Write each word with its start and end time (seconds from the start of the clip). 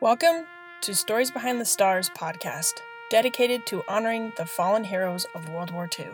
Welcome 0.00 0.46
to 0.82 0.94
Stories 0.94 1.32
Behind 1.32 1.60
the 1.60 1.64
Stars 1.64 2.08
podcast, 2.16 2.70
dedicated 3.10 3.66
to 3.66 3.82
honoring 3.88 4.32
the 4.36 4.46
fallen 4.46 4.84
heroes 4.84 5.26
of 5.34 5.48
World 5.48 5.72
War 5.72 5.90
II. 5.98 6.06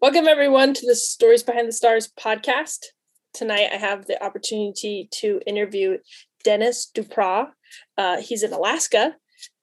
Welcome, 0.00 0.26
everyone, 0.26 0.72
to 0.72 0.86
the 0.86 0.96
Stories 0.96 1.42
Behind 1.42 1.68
the 1.68 1.72
Stars 1.72 2.10
podcast. 2.18 2.78
Tonight, 3.34 3.68
I 3.74 3.76
have 3.76 4.06
the 4.06 4.24
opportunity 4.24 5.10
to 5.16 5.42
interview 5.46 5.98
Dennis 6.44 6.90
Dupras. 6.94 7.48
Uh, 7.98 8.22
he's 8.22 8.42
in 8.42 8.54
Alaska. 8.54 9.16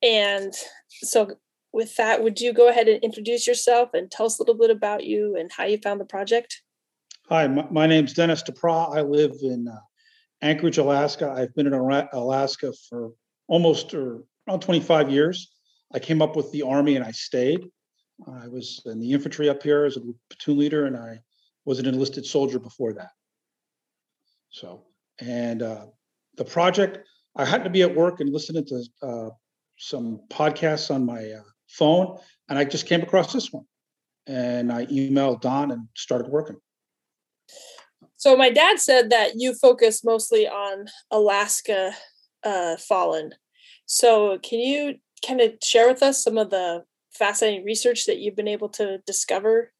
And 0.03 0.53
so, 1.01 1.31
with 1.73 1.95
that, 1.95 2.21
would 2.21 2.39
you 2.39 2.53
go 2.53 2.67
ahead 2.67 2.87
and 2.87 3.03
introduce 3.03 3.47
yourself 3.47 3.89
and 3.93 4.11
tell 4.11 4.25
us 4.25 4.39
a 4.39 4.41
little 4.41 4.55
bit 4.55 4.69
about 4.69 5.05
you 5.05 5.35
and 5.37 5.51
how 5.51 5.63
you 5.63 5.77
found 5.77 5.99
the 5.99 6.05
project? 6.05 6.61
Hi, 7.29 7.47
my, 7.47 7.65
my 7.71 7.87
name's 7.87 8.13
Dennis 8.13 8.43
Dupras. 8.43 8.95
I 8.95 9.01
live 9.01 9.33
in 9.41 9.67
uh, 9.67 9.79
Anchorage, 10.41 10.77
Alaska. 10.77 11.33
I've 11.35 11.53
been 11.55 11.67
in 11.67 11.73
Alaska 11.73 12.73
for 12.89 13.11
almost 13.47 13.93
or 13.93 14.23
around 14.47 14.61
25 14.61 15.09
years. 15.09 15.51
I 15.93 15.99
came 15.99 16.21
up 16.21 16.35
with 16.35 16.51
the 16.51 16.63
Army 16.63 16.95
and 16.95 17.05
I 17.05 17.11
stayed. 17.11 17.61
I 18.27 18.47
was 18.47 18.81
in 18.85 18.99
the 18.99 19.11
infantry 19.11 19.49
up 19.49 19.63
here 19.63 19.85
as 19.85 19.97
a 19.97 20.01
platoon 20.29 20.59
leader, 20.59 20.85
and 20.85 20.95
I 20.95 21.19
was 21.65 21.79
an 21.79 21.87
enlisted 21.87 22.25
soldier 22.25 22.59
before 22.59 22.93
that. 22.93 23.09
So, 24.51 24.83
and 25.19 25.63
uh, 25.63 25.87
the 26.37 26.45
project, 26.45 26.99
I 27.35 27.45
happened 27.45 27.65
to 27.65 27.69
be 27.71 27.81
at 27.81 27.95
work 27.95 28.19
and 28.19 28.31
listening 28.31 28.65
to 28.65 28.83
uh, 29.01 29.29
some 29.77 30.21
podcasts 30.29 30.93
on 30.93 31.05
my 31.05 31.31
uh, 31.31 31.41
phone, 31.71 32.17
and 32.49 32.57
I 32.57 32.63
just 32.63 32.85
came 32.85 33.01
across 33.01 33.33
this 33.33 33.51
one. 33.51 33.65
And 34.27 34.71
I 34.71 34.85
emailed 34.85 35.41
Don 35.41 35.71
and 35.71 35.87
started 35.95 36.29
working. 36.29 36.57
So, 38.17 38.37
my 38.37 38.51
dad 38.51 38.79
said 38.79 39.09
that 39.09 39.31
you 39.35 39.55
focus 39.55 40.03
mostly 40.03 40.47
on 40.47 40.85
Alaska 41.09 41.93
uh, 42.43 42.77
fallen. 42.77 43.31
So, 43.87 44.37
can 44.43 44.59
you 44.59 44.95
kind 45.25 45.41
of 45.41 45.53
share 45.63 45.87
with 45.87 46.03
us 46.03 46.23
some 46.23 46.37
of 46.37 46.49
the 46.49 46.83
fascinating 47.13 47.65
research 47.65 48.05
that 48.05 48.19
you've 48.19 48.35
been 48.35 48.47
able 48.47 48.69
to 48.69 48.99
discover? 49.07 49.71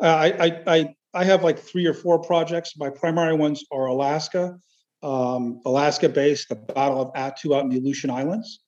Uh, 0.00 0.06
I, 0.06 0.62
I, 0.66 0.94
I 1.14 1.24
have 1.24 1.44
like 1.44 1.58
three 1.58 1.86
or 1.86 1.94
four 1.94 2.20
projects. 2.20 2.74
My 2.76 2.90
primary 2.90 3.34
ones 3.34 3.64
are 3.72 3.86
Alaska, 3.86 4.58
um, 5.02 5.60
Alaska 5.64 6.08
based, 6.08 6.48
the 6.48 6.56
Battle 6.56 7.00
of 7.00 7.12
Attu 7.14 7.56
out 7.56 7.64
in 7.64 7.70
the 7.70 7.78
Aleutian 7.78 8.10
Islands, 8.10 8.60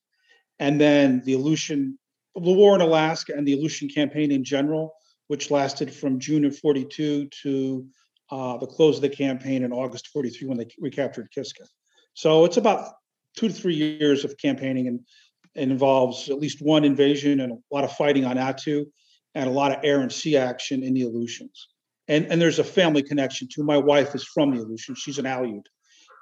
and 0.58 0.80
then 0.80 1.22
the 1.24 1.34
Aleutian, 1.34 1.98
the 2.34 2.52
war 2.52 2.74
in 2.74 2.80
Alaska 2.80 3.34
and 3.36 3.46
the 3.46 3.54
Aleutian 3.54 3.88
campaign 3.88 4.30
in 4.30 4.44
general, 4.44 4.94
which 5.28 5.50
lasted 5.50 5.92
from 5.92 6.18
June 6.18 6.44
of 6.44 6.58
42 6.58 7.28
to 7.42 7.86
uh, 8.30 8.56
the 8.58 8.66
close 8.66 8.96
of 8.96 9.02
the 9.02 9.08
campaign 9.08 9.64
in 9.64 9.72
August 9.72 10.08
43 10.08 10.48
when 10.48 10.58
they 10.58 10.66
recaptured 10.78 11.28
Kiska. 11.34 11.64
So 12.14 12.44
it's 12.44 12.56
about 12.56 12.92
two 13.36 13.48
to 13.48 13.54
three 13.54 13.74
years 13.74 14.24
of 14.24 14.36
campaigning 14.38 14.88
and 14.88 15.00
involves 15.54 16.28
at 16.28 16.38
least 16.38 16.62
one 16.62 16.84
invasion 16.84 17.40
and 17.40 17.52
a 17.52 17.74
lot 17.74 17.84
of 17.84 17.92
fighting 17.92 18.24
on 18.24 18.36
Attu 18.36 18.84
and 19.34 19.48
a 19.48 19.52
lot 19.52 19.72
of 19.72 19.84
air 19.84 20.00
and 20.00 20.12
sea 20.12 20.36
action 20.36 20.82
in 20.82 20.94
the 20.94 21.02
Aleutians. 21.02 21.68
And, 22.08 22.26
and 22.26 22.40
there's 22.40 22.58
a 22.58 22.64
family 22.64 23.02
connection 23.02 23.48
too. 23.52 23.62
My 23.62 23.78
wife 23.78 24.14
is 24.14 24.24
from 24.24 24.54
the 24.54 24.62
Aleutians. 24.62 24.98
She's 24.98 25.18
an 25.18 25.26
Aleut. 25.26 25.66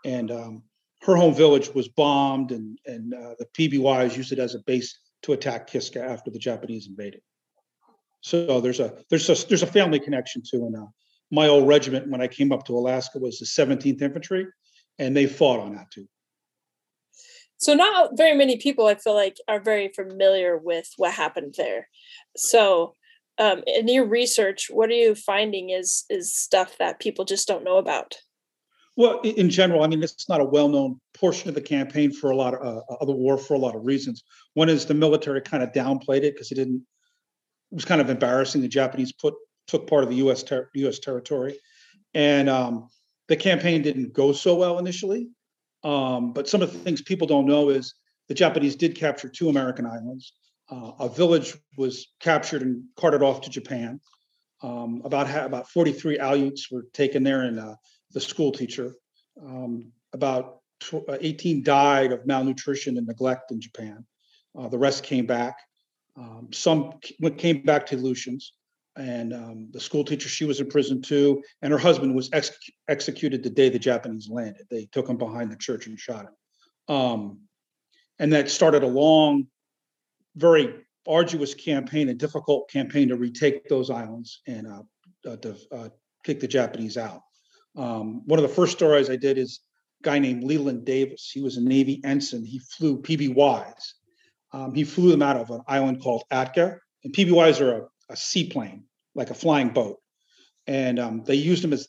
And 0.04 0.30
um, 0.30 0.62
her 1.02 1.16
home 1.16 1.34
village 1.34 1.74
was 1.74 1.88
bombed, 1.88 2.52
and, 2.52 2.78
and 2.86 3.14
uh, 3.14 3.34
the 3.38 3.46
PBYs 3.56 4.16
used 4.16 4.32
it 4.32 4.38
as 4.38 4.54
a 4.54 4.60
base 4.60 4.98
to 5.22 5.32
attack 5.32 5.66
Kiska 5.68 6.02
after 6.02 6.30
the 6.30 6.38
Japanese 6.38 6.88
invaded. 6.88 7.20
So 8.20 8.60
there's 8.60 8.80
a 8.80 8.94
there's 9.10 9.28
a 9.28 9.46
there's 9.48 9.62
a 9.62 9.66
family 9.66 10.00
connection 10.00 10.42
too. 10.48 10.66
And 10.66 10.76
uh, 10.76 10.86
my 11.30 11.48
old 11.48 11.68
regiment, 11.68 12.10
when 12.10 12.20
I 12.20 12.26
came 12.26 12.52
up 12.52 12.64
to 12.66 12.76
Alaska, 12.76 13.18
was 13.18 13.38
the 13.38 13.46
17th 13.46 14.02
Infantry, 14.02 14.46
and 14.98 15.16
they 15.16 15.26
fought 15.26 15.60
on 15.60 15.74
Attu. 15.74 16.06
So 17.58 17.74
not 17.74 18.16
very 18.16 18.36
many 18.36 18.56
people 18.56 18.86
I 18.86 18.94
feel 18.94 19.14
like 19.14 19.36
are 19.48 19.60
very 19.60 19.88
familiar 19.94 20.56
with 20.56 20.88
what 20.96 21.12
happened 21.12 21.54
there. 21.58 21.88
So 22.36 22.94
um, 23.38 23.62
in 23.66 23.88
your 23.88 24.06
research, 24.06 24.68
what 24.70 24.90
are 24.90 24.94
you 24.94 25.14
finding 25.14 25.70
is 25.70 26.04
is 26.08 26.34
stuff 26.34 26.76
that 26.78 27.00
people 27.00 27.24
just 27.24 27.48
don't 27.48 27.64
know 27.64 27.78
about? 27.78 28.16
Well, 28.98 29.20
in 29.20 29.48
general, 29.48 29.84
I 29.84 29.86
mean, 29.86 30.02
it's 30.02 30.28
not 30.28 30.40
a 30.40 30.44
well-known 30.44 30.98
portion 31.14 31.48
of 31.48 31.54
the 31.54 31.60
campaign 31.60 32.10
for 32.10 32.32
a 32.32 32.36
lot 32.36 32.52
of 32.52 32.66
uh, 32.66 32.96
of 33.00 33.06
the 33.06 33.12
war 33.12 33.38
for 33.38 33.54
a 33.54 33.58
lot 33.58 33.76
of 33.76 33.86
reasons. 33.86 34.24
One 34.54 34.68
is 34.68 34.86
the 34.86 34.94
military 34.94 35.40
kind 35.40 35.62
of 35.62 35.70
downplayed 35.70 36.24
it 36.24 36.34
because 36.34 36.50
it 36.50 36.56
didn't. 36.56 36.84
It 37.70 37.74
was 37.76 37.84
kind 37.84 38.00
of 38.00 38.10
embarrassing. 38.10 38.60
The 38.60 38.66
Japanese 38.66 39.12
put 39.12 39.34
took 39.68 39.86
part 39.86 40.02
of 40.02 40.10
the 40.10 40.16
U.S. 40.16 40.42
Ter- 40.42 40.68
U.S. 40.74 40.98
territory, 40.98 41.60
and 42.12 42.48
um, 42.48 42.88
the 43.28 43.36
campaign 43.36 43.82
didn't 43.82 44.14
go 44.14 44.32
so 44.32 44.56
well 44.56 44.80
initially. 44.80 45.28
Um, 45.84 46.32
but 46.32 46.48
some 46.48 46.60
of 46.60 46.72
the 46.72 46.78
things 46.80 47.00
people 47.00 47.28
don't 47.28 47.46
know 47.46 47.68
is 47.68 47.94
the 48.26 48.34
Japanese 48.34 48.74
did 48.74 48.96
capture 48.96 49.28
two 49.28 49.48
American 49.48 49.86
islands. 49.86 50.32
Uh, 50.72 50.90
a 50.98 51.08
village 51.08 51.54
was 51.76 52.08
captured 52.18 52.62
and 52.62 52.82
carted 52.96 53.22
off 53.22 53.42
to 53.42 53.50
Japan. 53.50 54.00
Um, 54.60 55.02
about 55.04 55.30
ha- 55.30 55.44
about 55.44 55.68
43 55.68 56.18
Aleuts 56.18 56.62
were 56.72 56.86
taken 56.92 57.22
there, 57.22 57.42
and 57.42 57.60
uh, 57.60 57.76
the 58.12 58.20
school 58.20 58.52
teacher. 58.52 58.94
Um, 59.40 59.92
about 60.12 60.60
uh, 60.92 61.18
18 61.20 61.62
died 61.62 62.12
of 62.12 62.26
malnutrition 62.26 62.96
and 62.96 63.06
neglect 63.06 63.50
in 63.50 63.60
Japan. 63.60 64.06
Uh, 64.58 64.68
the 64.68 64.78
rest 64.78 65.04
came 65.04 65.26
back. 65.26 65.56
Um, 66.16 66.48
some 66.52 66.94
came 67.36 67.62
back 67.62 67.86
to 67.86 67.96
Aleutians 67.96 68.52
and 68.98 69.32
um, 69.32 69.68
the 69.70 69.80
school 69.80 70.04
teacher 70.04 70.28
she 70.28 70.44
was 70.44 70.60
in 70.60 70.68
prison 70.68 71.00
too 71.00 71.42
and 71.62 71.72
her 71.72 71.78
husband 71.78 72.14
was 72.14 72.28
ex- 72.32 72.50
executed 72.88 73.42
the 73.42 73.50
day 73.50 73.68
the 73.68 73.78
japanese 73.78 74.28
landed 74.28 74.66
they 74.70 74.86
took 74.92 75.08
him 75.08 75.16
behind 75.16 75.50
the 75.50 75.56
church 75.56 75.86
and 75.86 75.98
shot 75.98 76.26
him 76.26 76.94
um, 76.94 77.38
and 78.18 78.32
that 78.32 78.50
started 78.50 78.82
a 78.82 78.86
long 78.86 79.46
very 80.36 80.74
arduous 81.06 81.54
campaign 81.54 82.08
a 82.08 82.14
difficult 82.14 82.68
campaign 82.68 83.08
to 83.08 83.16
retake 83.16 83.68
those 83.68 83.90
islands 83.90 84.42
and 84.46 84.66
uh, 84.66 84.82
uh, 85.28 85.36
to 85.36 85.56
uh, 85.72 85.88
kick 86.24 86.40
the 86.40 86.48
japanese 86.48 86.96
out 86.96 87.22
um, 87.78 88.26
one 88.26 88.38
of 88.38 88.48
the 88.48 88.54
first 88.54 88.72
stories 88.72 89.08
i 89.08 89.16
did 89.16 89.38
is 89.38 89.60
a 90.00 90.04
guy 90.04 90.18
named 90.18 90.44
leland 90.44 90.84
davis 90.84 91.30
he 91.32 91.40
was 91.40 91.56
a 91.56 91.62
navy 91.62 92.00
ensign 92.04 92.44
he 92.44 92.58
flew 92.58 93.00
pbys 93.00 93.92
um, 94.52 94.74
he 94.74 94.84
flew 94.84 95.10
them 95.10 95.22
out 95.22 95.36
of 95.36 95.50
an 95.50 95.60
island 95.66 96.02
called 96.02 96.24
atka 96.32 96.78
and 97.04 97.14
pbys 97.14 97.60
are 97.60 97.72
a 97.72 97.82
a 98.08 98.16
seaplane, 98.16 98.84
like 99.14 99.30
a 99.30 99.34
flying 99.34 99.70
boat. 99.70 99.98
And 100.66 100.98
um, 100.98 101.22
they 101.24 101.34
used 101.34 101.62
them 101.62 101.72
as 101.72 101.88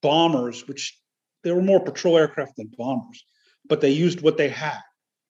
bombers, 0.00 0.66
which 0.66 0.98
they 1.42 1.52
were 1.52 1.62
more 1.62 1.80
patrol 1.80 2.18
aircraft 2.18 2.56
than 2.56 2.70
bombers, 2.76 3.24
but 3.68 3.80
they 3.80 3.90
used 3.90 4.20
what 4.20 4.36
they 4.36 4.48
had, 4.48 4.80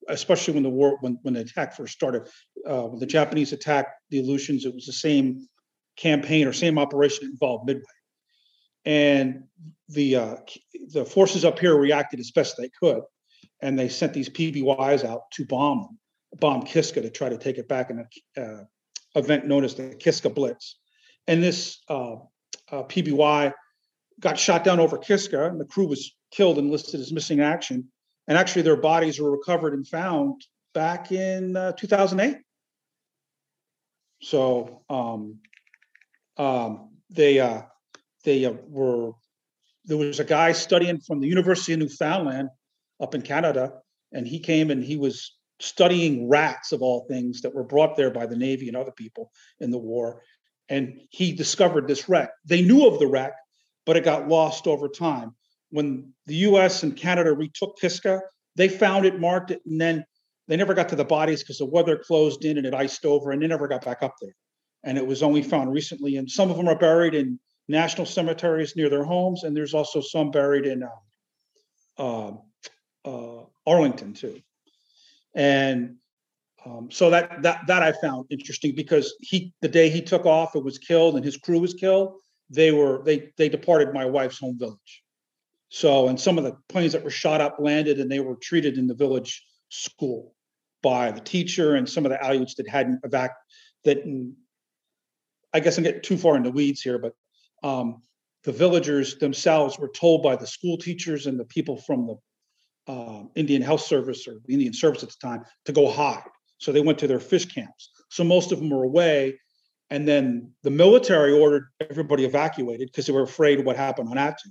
especially 0.08 0.54
when 0.54 0.62
the 0.62 0.70
war, 0.70 0.98
when, 1.00 1.18
when 1.22 1.34
the 1.34 1.40
attack 1.40 1.74
first 1.74 1.94
started. 1.94 2.28
Uh, 2.66 2.82
when 2.82 3.00
the 3.00 3.06
Japanese 3.06 3.52
attacked 3.52 3.94
the 4.10 4.20
Aleutians, 4.20 4.64
it 4.64 4.74
was 4.74 4.86
the 4.86 4.92
same 4.92 5.46
campaign 5.96 6.46
or 6.46 6.52
same 6.52 6.78
operation 6.78 7.26
involved 7.26 7.66
Midway. 7.66 7.82
And 8.84 9.44
the 9.88 10.16
uh, 10.16 10.36
the 10.92 11.04
forces 11.04 11.44
up 11.44 11.58
here 11.58 11.76
reacted 11.76 12.20
as 12.20 12.30
best 12.30 12.56
they 12.56 12.70
could, 12.80 13.02
and 13.60 13.78
they 13.78 13.88
sent 13.88 14.12
these 14.12 14.28
PBYs 14.28 15.04
out 15.04 15.30
to 15.32 15.44
bomb 15.44 15.98
bomb 16.38 16.62
Kiska 16.62 17.02
to 17.02 17.10
try 17.10 17.28
to 17.28 17.38
take 17.38 17.58
it 17.58 17.68
back. 17.68 17.90
And 17.90 18.06
uh, 18.36 18.64
event 19.14 19.46
known 19.46 19.64
as 19.64 19.74
the 19.74 19.94
Kiska 19.94 20.30
Blitz. 20.30 20.78
And 21.26 21.42
this 21.42 21.80
uh, 21.88 22.14
uh, 22.70 22.82
PBY 22.84 23.52
got 24.20 24.38
shot 24.38 24.64
down 24.64 24.80
over 24.80 24.98
Kiska, 24.98 25.46
and 25.46 25.60
the 25.60 25.64
crew 25.64 25.86
was 25.86 26.14
killed 26.30 26.58
and 26.58 26.70
listed 26.70 27.00
as 27.00 27.12
missing 27.12 27.40
action. 27.40 27.88
And 28.28 28.38
actually, 28.38 28.62
their 28.62 28.76
bodies 28.76 29.20
were 29.20 29.30
recovered 29.30 29.74
and 29.74 29.86
found 29.86 30.42
back 30.74 31.12
in 31.12 31.56
uh, 31.56 31.72
2008. 31.72 32.38
So 34.22 34.82
um, 34.88 35.38
um, 36.36 36.90
they 37.10 37.40
uh, 37.40 37.62
they 38.24 38.44
uh, 38.44 38.54
were 38.68 39.12
there 39.84 39.96
was 39.96 40.20
a 40.20 40.24
guy 40.24 40.52
studying 40.52 41.00
from 41.00 41.20
the 41.20 41.26
University 41.26 41.72
of 41.72 41.80
Newfoundland 41.80 42.48
up 43.00 43.14
in 43.14 43.22
Canada, 43.22 43.72
and 44.12 44.26
he 44.26 44.38
came 44.38 44.70
and 44.70 44.82
he 44.82 44.96
was 44.96 45.36
studying 45.60 46.28
rats 46.28 46.72
of 46.72 46.82
all 46.82 47.06
things 47.08 47.40
that 47.42 47.54
were 47.54 47.64
brought 47.64 47.96
there 47.96 48.10
by 48.10 48.26
the 48.26 48.36
Navy 48.36 48.68
and 48.68 48.76
other 48.76 48.92
people 48.92 49.30
in 49.60 49.70
the 49.70 49.78
war. 49.78 50.22
And 50.68 51.00
he 51.10 51.32
discovered 51.32 51.86
this 51.86 52.08
wreck. 52.08 52.30
They 52.44 52.62
knew 52.62 52.86
of 52.86 52.98
the 52.98 53.06
wreck, 53.06 53.32
but 53.86 53.96
it 53.96 54.04
got 54.04 54.28
lost 54.28 54.66
over 54.66 54.88
time. 54.88 55.34
When 55.70 56.12
the 56.26 56.34
US 56.36 56.82
and 56.82 56.96
Canada 56.96 57.32
retook 57.32 57.78
Kiska, 57.80 58.20
they 58.56 58.68
found 58.68 59.04
it, 59.04 59.18
marked 59.18 59.50
it, 59.50 59.62
and 59.66 59.80
then 59.80 60.04
they 60.48 60.56
never 60.56 60.74
got 60.74 60.88
to 60.90 60.96
the 60.96 61.04
bodies 61.04 61.42
because 61.42 61.58
the 61.58 61.66
weather 61.66 61.96
closed 61.96 62.44
in 62.44 62.58
and 62.58 62.66
it 62.66 62.74
iced 62.74 63.04
over, 63.04 63.30
and 63.30 63.42
they 63.42 63.46
never 63.46 63.68
got 63.68 63.84
back 63.84 64.02
up 64.02 64.14
there. 64.20 64.34
And 64.84 64.98
it 64.98 65.06
was 65.06 65.22
only 65.22 65.42
found 65.42 65.72
recently. 65.72 66.16
And 66.16 66.30
some 66.30 66.50
of 66.50 66.56
them 66.56 66.68
are 66.68 66.78
buried 66.78 67.14
in 67.14 67.38
national 67.68 68.06
cemeteries 68.06 68.76
near 68.76 68.88
their 68.88 69.04
homes, 69.04 69.44
and 69.44 69.56
there's 69.56 69.74
also 69.74 70.00
some 70.00 70.30
buried 70.30 70.66
in 70.66 70.82
uh, 70.82 70.88
uh, 71.98 72.32
uh, 73.04 73.44
Arlington 73.66 74.14
too. 74.14 74.40
And 75.34 75.96
Um, 76.64 76.90
so 76.90 77.10
that 77.10 77.42
that 77.42 77.66
that 77.66 77.82
I 77.82 77.92
found 77.92 78.26
interesting 78.30 78.74
because 78.76 79.14
he 79.20 79.52
the 79.62 79.68
day 79.68 79.90
he 79.90 80.00
took 80.00 80.26
off 80.26 80.54
and 80.54 80.64
was 80.64 80.78
killed 80.78 81.16
and 81.16 81.24
his 81.24 81.36
crew 81.36 81.58
was 81.58 81.74
killed, 81.74 82.14
they 82.50 82.70
were 82.70 83.02
they 83.04 83.32
they 83.36 83.48
departed 83.48 83.92
my 83.92 84.04
wife's 84.04 84.38
home 84.38 84.58
village. 84.58 85.02
So 85.70 86.08
and 86.08 86.20
some 86.20 86.38
of 86.38 86.44
the 86.44 86.56
planes 86.68 86.92
that 86.92 87.02
were 87.02 87.10
shot 87.10 87.40
up 87.40 87.56
landed 87.58 87.98
and 87.98 88.08
they 88.08 88.20
were 88.20 88.36
treated 88.36 88.78
in 88.78 88.86
the 88.86 88.94
village 88.94 89.42
school 89.70 90.34
by 90.82 91.10
the 91.10 91.20
teacher 91.20 91.74
and 91.74 91.88
some 91.88 92.06
of 92.06 92.12
the 92.12 92.18
Aleuts 92.18 92.54
that 92.56 92.68
hadn't 92.68 93.02
evac 93.02 93.30
that 93.84 93.98
I 95.52 95.60
guess 95.60 95.76
I'm 95.76 95.84
getting 95.84 96.02
too 96.02 96.16
far 96.16 96.36
into 96.36 96.50
weeds 96.50 96.80
here, 96.80 96.98
but 96.98 97.14
um, 97.62 98.02
the 98.44 98.52
villagers 98.52 99.16
themselves 99.18 99.78
were 99.78 99.88
told 99.88 100.22
by 100.22 100.36
the 100.36 100.46
school 100.46 100.76
teachers 100.76 101.26
and 101.26 101.38
the 101.38 101.44
people 101.44 101.76
from 101.76 102.06
the 102.06 102.92
uh, 102.92 103.22
Indian 103.36 103.62
Health 103.62 103.82
Service 103.82 104.26
or 104.26 104.34
the 104.44 104.52
Indian 104.52 104.72
Service 104.72 105.02
at 105.02 105.10
the 105.10 105.16
time 105.20 105.44
to 105.66 105.72
go 105.72 105.90
hide. 105.90 106.24
So 106.58 106.72
they 106.72 106.80
went 106.80 106.98
to 106.98 107.06
their 107.06 107.20
fish 107.20 107.46
camps. 107.46 107.90
So 108.10 108.24
most 108.24 108.52
of 108.52 108.58
them 108.58 108.70
were 108.70 108.84
away. 108.84 109.38
And 109.90 110.08
then 110.08 110.52
the 110.62 110.70
military 110.70 111.32
ordered 111.32 111.66
everybody 111.90 112.24
evacuated 112.24 112.88
because 112.88 113.06
they 113.06 113.12
were 113.12 113.22
afraid 113.22 113.60
of 113.60 113.66
what 113.66 113.76
happened 113.76 114.08
on 114.08 114.16
Attu. 114.16 114.50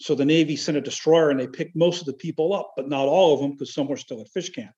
So 0.00 0.14
the 0.14 0.24
Navy 0.24 0.56
sent 0.56 0.76
a 0.76 0.82
destroyer 0.82 1.30
and 1.30 1.40
they 1.40 1.46
picked 1.46 1.74
most 1.74 2.00
of 2.00 2.06
the 2.06 2.12
people 2.12 2.52
up, 2.52 2.74
but 2.76 2.88
not 2.88 3.06
all 3.06 3.34
of 3.34 3.40
them 3.40 3.52
because 3.52 3.72
some 3.72 3.88
were 3.88 3.96
still 3.96 4.20
at 4.20 4.28
fish 4.28 4.50
camp. 4.50 4.72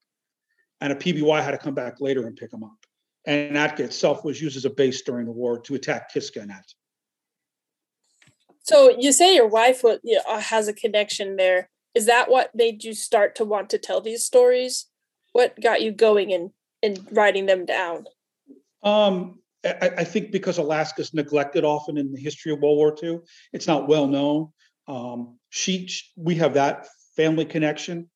And 0.80 0.92
a 0.92 0.96
PBY 0.96 1.42
had 1.42 1.50
to 1.50 1.58
come 1.58 1.74
back 1.74 2.00
later 2.00 2.26
and 2.26 2.36
pick 2.36 2.50
them 2.50 2.62
up. 2.62 2.76
And 3.26 3.56
Atka 3.56 3.80
itself 3.80 4.24
was 4.24 4.40
used 4.40 4.56
as 4.56 4.64
a 4.64 4.70
base 4.70 5.02
during 5.02 5.26
the 5.26 5.32
war 5.32 5.60
to 5.62 5.74
attack 5.74 6.12
Kiska 6.12 6.40
and 6.40 6.50
Attu. 6.52 6.74
So 8.68 8.94
you 8.98 9.12
say 9.12 9.34
your 9.34 9.48
wife 9.48 9.82
has 10.26 10.68
a 10.68 10.74
connection 10.74 11.36
there. 11.36 11.70
Is 11.94 12.04
that 12.04 12.30
what 12.30 12.54
made 12.54 12.84
you 12.84 12.92
start 12.92 13.34
to 13.36 13.44
want 13.46 13.70
to 13.70 13.78
tell 13.78 14.02
these 14.02 14.26
stories? 14.26 14.84
What 15.32 15.58
got 15.58 15.80
you 15.80 15.90
going 15.90 16.28
in 16.28 16.52
in 16.82 16.98
writing 17.10 17.46
them 17.46 17.64
down? 17.64 18.04
Um, 18.82 19.38
I, 19.64 19.90
I, 19.98 20.04
think 20.04 20.32
because 20.32 20.58
Alaska 20.58 21.00
is 21.00 21.14
neglected 21.14 21.64
often 21.64 21.96
in 21.96 22.12
the 22.12 22.20
history 22.20 22.52
of 22.52 22.60
World 22.60 22.76
War 22.76 22.94
II, 23.02 23.20
it's 23.54 23.66
not 23.66 23.88
well 23.88 24.06
known. 24.06 24.50
Um, 24.86 25.38
she, 25.48 25.88
we 26.16 26.34
have 26.34 26.52
that 26.54 26.86
family 27.16 27.46
connection 27.46 28.10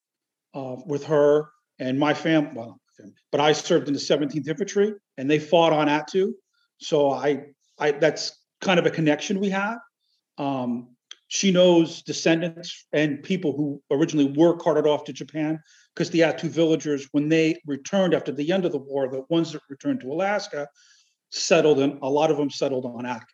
uh, 0.53 0.77
with 0.85 1.05
her 1.07 1.49
and 1.79 1.99
my 1.99 2.13
family. 2.13 2.53
Well, 2.55 2.79
but 3.31 3.41
I 3.41 3.53
served 3.53 3.89
in 3.89 3.95
the 3.95 4.01
17th 4.01 4.47
Infantry, 4.47 4.93
and 5.17 5.31
they 5.31 5.39
fought 5.39 5.73
on 5.73 5.89
Attu, 5.89 6.33
so 6.77 7.11
I, 7.11 7.47
I 7.79 7.93
that's 7.93 8.39
kind 8.61 8.79
of 8.79 8.85
a 8.85 8.91
connection 8.91 9.41
we 9.41 9.49
have. 9.49 9.79
Um, 10.39 10.97
she 11.29 11.51
knows 11.51 12.03
descendants 12.03 12.87
and 12.93 13.23
people 13.23 13.57
who 13.57 13.83
originally 13.91 14.31
were 14.37 14.57
carted 14.57 14.87
off 14.87 15.05
to 15.05 15.13
Japan 15.15 15.59
because 15.95 16.11
the 16.11 16.21
Attu 16.21 16.51
villagers, 16.51 17.09
when 17.13 17.31
they 17.31 17.59
returned 17.67 18.13
after 18.13 18.33
the 18.33 18.53
end 18.53 18.67
of 18.67 18.73
the 18.73 18.79
war, 18.79 19.09
the 19.09 19.25
ones 19.31 19.53
that 19.53 19.63
returned 19.71 20.01
to 20.01 20.13
Alaska 20.13 20.69
settled 21.31 21.79
in, 21.79 21.99
a 22.03 22.09
lot 22.09 22.31
of 22.31 22.37
them 22.37 22.51
settled 22.51 22.85
on 22.85 23.05
Atka. 23.05 23.33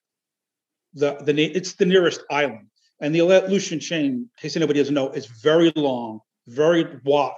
The, 0.94 1.16
the, 1.24 1.44
it's 1.44 1.74
the 1.74 1.86
nearest 1.86 2.22
island. 2.30 2.68
And 3.00 3.14
the 3.14 3.20
Aleutian 3.20 3.80
chain, 3.80 4.04
in 4.04 4.30
case 4.40 4.56
anybody 4.56 4.78
doesn't 4.80 4.94
know, 4.94 5.10
is 5.10 5.26
very 5.26 5.72
long, 5.74 6.20
very 6.46 7.00
wide, 7.04 7.32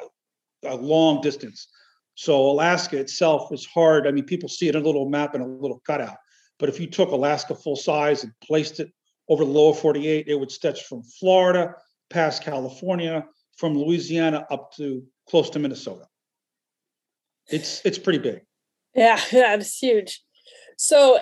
a 0.65 0.75
long 0.75 1.21
distance. 1.23 1.69
So 2.15 2.51
Alaska 2.51 2.99
itself 2.99 3.51
is 3.53 3.65
hard. 3.65 4.07
I 4.07 4.11
mean, 4.11 4.25
people 4.25 4.49
see 4.49 4.69
it 4.69 4.75
in 4.75 4.83
a 4.83 4.85
little 4.85 5.09
map 5.09 5.35
and 5.35 5.43
a 5.43 5.47
little 5.47 5.81
cutout. 5.87 6.17
But 6.59 6.69
if 6.69 6.79
you 6.79 6.87
took 6.87 7.11
Alaska 7.11 7.55
full 7.55 7.77
size 7.77 8.25
and 8.25 8.33
placed 8.43 8.81
it 8.81 8.91
over 9.31 9.45
the 9.45 9.51
lower 9.51 9.73
48, 9.73 10.27
it 10.27 10.35
would 10.35 10.51
stretch 10.51 10.85
from 10.85 11.03
Florida 11.05 11.75
past 12.11 12.43
California, 12.43 13.25
from 13.57 13.79
Louisiana 13.79 14.45
up 14.51 14.73
to 14.75 15.05
close 15.29 15.49
to 15.51 15.59
Minnesota. 15.59 16.07
It's 17.49 17.81
it's 17.85 17.99
pretty 17.99 18.19
big. 18.19 18.41
Yeah, 18.95 19.21
yeah, 19.33 19.55
it's 19.55 19.79
huge. 19.79 20.21
So 20.77 21.21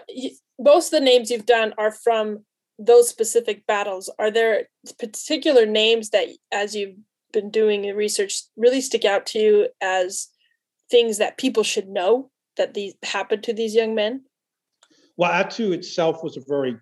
most 0.59 0.93
of 0.93 0.99
the 0.99 1.05
names 1.05 1.31
you've 1.31 1.47
done 1.47 1.75
are 1.79 1.93
from 1.93 2.45
those 2.79 3.09
specific 3.09 3.67
battles. 3.67 4.11
Are 4.19 4.31
there 4.31 4.69
particular 4.99 5.67
names 5.67 6.11
that, 6.11 6.29
as 6.51 6.75
you've 6.75 6.97
been 7.33 7.51
doing 7.51 7.83
the 7.83 7.93
research, 7.93 8.43
really 8.57 8.81
stick 8.81 9.05
out 9.05 9.27
to 9.27 9.39
you 9.39 9.69
as 9.83 10.29
things 10.91 11.19
that 11.19 11.39
people 11.39 11.63
should 11.63 11.89
know 11.89 12.31
that 12.57 12.73
these 12.73 12.95
happened 13.03 13.43
to 13.45 13.53
these 13.53 13.75
young 13.75 13.95
men? 13.95 14.23
Well, 15.17 15.33
Attu 15.33 15.75
itself 15.75 16.23
was 16.23 16.37
a 16.37 16.43
very 16.47 16.79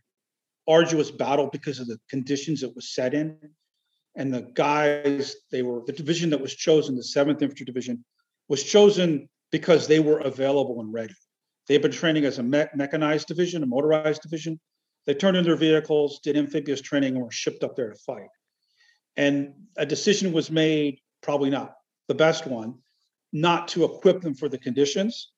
arduous 0.68 1.10
battle 1.10 1.48
because 1.52 1.78
of 1.80 1.86
the 1.86 1.98
conditions 2.10 2.62
it 2.62 2.74
was 2.74 2.94
set 2.94 3.14
in. 3.14 3.38
And 4.16 4.32
the 4.32 4.42
guys, 4.54 5.36
they 5.50 5.62
were 5.62 5.82
the 5.86 5.92
division 5.92 6.30
that 6.30 6.40
was 6.40 6.54
chosen, 6.54 6.96
the 6.96 7.02
7th 7.02 7.42
Infantry 7.42 7.66
Division, 7.66 8.04
was 8.48 8.62
chosen 8.62 9.28
because 9.52 9.86
they 9.86 10.00
were 10.00 10.18
available 10.18 10.80
and 10.80 10.92
ready. 10.92 11.14
They 11.68 11.74
had 11.74 11.82
been 11.82 11.92
training 11.92 12.24
as 12.24 12.38
a 12.38 12.42
me- 12.42 12.66
mechanized 12.74 13.28
division, 13.28 13.62
a 13.62 13.66
motorized 13.66 14.22
division. 14.22 14.60
They 15.06 15.14
turned 15.14 15.36
in 15.36 15.44
their 15.44 15.56
vehicles, 15.56 16.20
did 16.22 16.36
amphibious 16.36 16.80
training, 16.80 17.14
and 17.14 17.24
were 17.24 17.30
shipped 17.30 17.62
up 17.62 17.76
there 17.76 17.90
to 17.90 17.98
fight. 17.98 18.28
And 19.16 19.54
a 19.76 19.86
decision 19.86 20.32
was 20.32 20.50
made, 20.50 21.00
probably 21.22 21.50
not 21.50 21.74
the 22.08 22.14
best 22.14 22.46
one, 22.46 22.76
not 23.32 23.68
to 23.68 23.84
equip 23.84 24.20
them 24.20 24.34
for 24.34 24.48
the 24.48 24.58
conditions. 24.58 25.32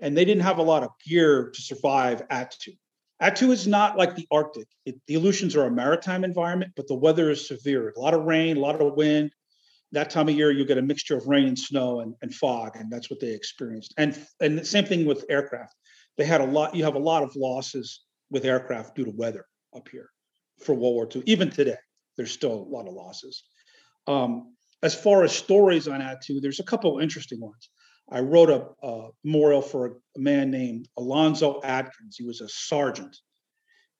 And 0.00 0.16
they 0.16 0.24
didn't 0.24 0.42
have 0.42 0.58
a 0.58 0.62
lot 0.62 0.82
of 0.82 0.90
gear 1.04 1.50
to 1.50 1.62
survive 1.62 2.26
Attu. 2.28 2.76
Attu 3.22 3.50
is 3.50 3.66
not 3.66 3.96
like 3.96 4.16
the 4.16 4.26
Arctic. 4.30 4.66
It, 4.84 5.00
the 5.06 5.14
Aleutians 5.14 5.56
are 5.56 5.66
a 5.66 5.70
maritime 5.70 6.24
environment, 6.24 6.72
but 6.76 6.88
the 6.88 6.94
weather 6.94 7.30
is 7.30 7.46
severe. 7.46 7.92
A 7.96 8.00
lot 8.00 8.14
of 8.14 8.24
rain, 8.24 8.56
a 8.56 8.60
lot 8.60 8.80
of 8.80 8.94
wind. 8.94 9.32
That 9.92 10.10
time 10.10 10.28
of 10.28 10.34
year, 10.34 10.50
you 10.50 10.64
get 10.64 10.78
a 10.78 10.82
mixture 10.82 11.16
of 11.16 11.26
rain 11.28 11.46
and 11.46 11.58
snow 11.58 12.00
and, 12.00 12.14
and 12.20 12.34
fog, 12.34 12.76
and 12.76 12.90
that's 12.90 13.08
what 13.08 13.20
they 13.20 13.32
experienced. 13.32 13.94
And 13.96 14.18
and 14.40 14.58
the 14.58 14.64
same 14.64 14.84
thing 14.84 15.06
with 15.06 15.24
aircraft. 15.30 15.74
They 16.16 16.24
had 16.24 16.40
a 16.40 16.46
lot. 16.46 16.74
You 16.74 16.84
have 16.84 16.96
a 16.96 17.00
lot 17.00 17.22
of 17.22 17.36
losses 17.36 18.00
with 18.30 18.44
aircraft 18.44 18.96
due 18.96 19.04
to 19.04 19.12
weather 19.12 19.46
up 19.74 19.88
here 19.88 20.10
for 20.64 20.74
World 20.74 20.94
War 20.94 21.08
II. 21.14 21.22
Even 21.26 21.50
today, 21.50 21.76
there's 22.16 22.32
still 22.32 22.52
a 22.52 22.70
lot 22.70 22.88
of 22.88 22.94
losses. 22.94 23.44
Um, 24.06 24.54
as 24.82 24.94
far 24.94 25.24
as 25.24 25.32
stories 25.32 25.88
on 25.88 26.00
Attu, 26.00 26.42
there's 26.42 26.60
a 26.60 26.64
couple 26.64 26.98
interesting 26.98 27.40
ones. 27.40 27.70
I 28.10 28.20
wrote 28.20 28.50
a, 28.50 28.68
a 28.86 29.08
memorial 29.24 29.62
for 29.62 29.86
a, 29.86 29.90
a, 30.16 30.20
man 30.20 30.50
named 30.50 30.88
Alonzo 30.96 31.60
Atkins. 31.62 32.16
He 32.16 32.24
was 32.24 32.40
a 32.40 32.48
sergeant, 32.48 33.16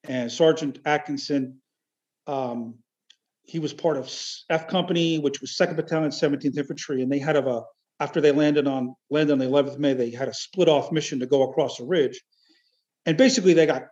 and 0.04 0.30
Sergeant 0.30 0.78
Atkinson, 0.84 1.60
um, 2.26 2.76
he 3.46 3.58
was 3.58 3.72
part 3.72 3.96
of 3.96 4.12
F 4.50 4.68
Company, 4.68 5.18
which 5.18 5.40
was 5.40 5.56
Second 5.56 5.76
Battalion, 5.76 6.10
17th 6.10 6.56
Infantry, 6.56 7.02
and 7.02 7.10
they 7.10 7.18
had 7.18 7.36
a 7.36 7.62
after 8.00 8.20
they 8.20 8.32
landed 8.32 8.66
on 8.66 8.94
landed 9.10 9.32
on 9.32 9.38
the 9.38 9.46
11th 9.46 9.74
of 9.74 9.78
May, 9.78 9.92
they 9.92 10.10
had 10.10 10.28
a 10.28 10.34
split 10.34 10.68
off 10.68 10.90
mission 10.90 11.20
to 11.20 11.26
go 11.26 11.48
across 11.48 11.80
a 11.80 11.84
ridge, 11.84 12.20
and 13.06 13.16
basically 13.16 13.54
they 13.54 13.66
got 13.66 13.84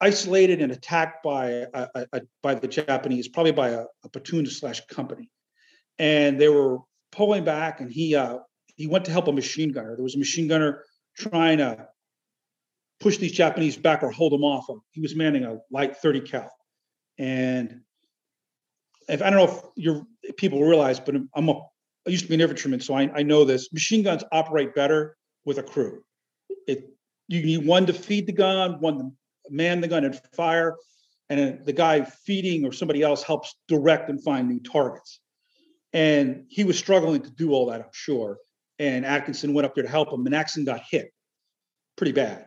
isolated 0.00 0.60
and 0.60 0.72
attacked 0.72 1.22
by 1.22 1.66
a, 1.72 1.88
a, 2.12 2.22
by 2.42 2.54
the 2.54 2.68
Japanese, 2.68 3.28
probably 3.28 3.52
by 3.52 3.70
a, 3.70 3.84
platoon 4.12 4.46
slash 4.46 4.84
company, 4.86 5.30
and 5.98 6.40
they 6.40 6.48
were 6.48 6.78
pulling 7.12 7.44
back, 7.44 7.80
and 7.80 7.90
he 7.92 8.14
uh, 8.14 8.38
he 8.76 8.86
went 8.86 9.04
to 9.04 9.10
help 9.10 9.28
a 9.28 9.32
machine 9.32 9.72
gunner. 9.72 9.94
There 9.94 10.04
was 10.04 10.14
a 10.14 10.18
machine 10.18 10.48
gunner 10.48 10.84
trying 11.16 11.58
to 11.58 11.88
push 13.00 13.18
these 13.18 13.32
Japanese 13.32 13.76
back 13.76 14.02
or 14.02 14.10
hold 14.10 14.32
them 14.32 14.44
off. 14.44 14.66
He 14.90 15.00
was 15.00 15.14
manning 15.14 15.44
a 15.44 15.58
light 15.70 15.96
30 15.96 16.20
cal. 16.22 16.50
And 17.18 17.80
if 19.08 19.22
I 19.22 19.30
don't 19.30 19.38
know 19.38 19.54
if 19.54 19.62
your 19.76 20.06
people 20.36 20.62
realize, 20.62 20.98
but 20.98 21.14
I'm 21.34 21.48
a, 21.48 21.52
I 22.06 22.10
used 22.10 22.24
to 22.24 22.28
be 22.28 22.34
an 22.34 22.40
infantryman, 22.40 22.80
so 22.80 22.94
I, 22.94 23.10
I 23.14 23.22
know 23.22 23.44
this. 23.44 23.72
Machine 23.72 24.02
guns 24.02 24.24
operate 24.32 24.74
better 24.74 25.16
with 25.44 25.58
a 25.58 25.62
crew. 25.62 26.02
It 26.66 26.90
you 27.28 27.42
need 27.42 27.66
one 27.66 27.86
to 27.86 27.92
feed 27.92 28.26
the 28.26 28.32
gun, 28.32 28.80
one 28.80 28.98
to 28.98 29.10
man 29.50 29.80
the 29.80 29.88
gun 29.88 30.04
and 30.04 30.20
fire, 30.34 30.76
and 31.30 31.64
the 31.64 31.72
guy 31.72 32.02
feeding 32.02 32.66
or 32.66 32.72
somebody 32.72 33.02
else 33.02 33.22
helps 33.22 33.54
direct 33.68 34.10
and 34.10 34.22
find 34.22 34.48
new 34.48 34.60
targets. 34.60 35.20
And 35.92 36.44
he 36.48 36.64
was 36.64 36.76
struggling 36.76 37.22
to 37.22 37.30
do 37.30 37.52
all 37.52 37.66
that, 37.66 37.80
I'm 37.80 37.86
sure 37.92 38.38
and 38.78 39.04
Atkinson 39.04 39.54
went 39.54 39.66
up 39.66 39.74
there 39.74 39.84
to 39.84 39.90
help 39.90 40.12
him, 40.12 40.26
and 40.26 40.34
Atkinson 40.34 40.64
got 40.64 40.82
hit 40.90 41.12
pretty 41.96 42.12
bad. 42.12 42.46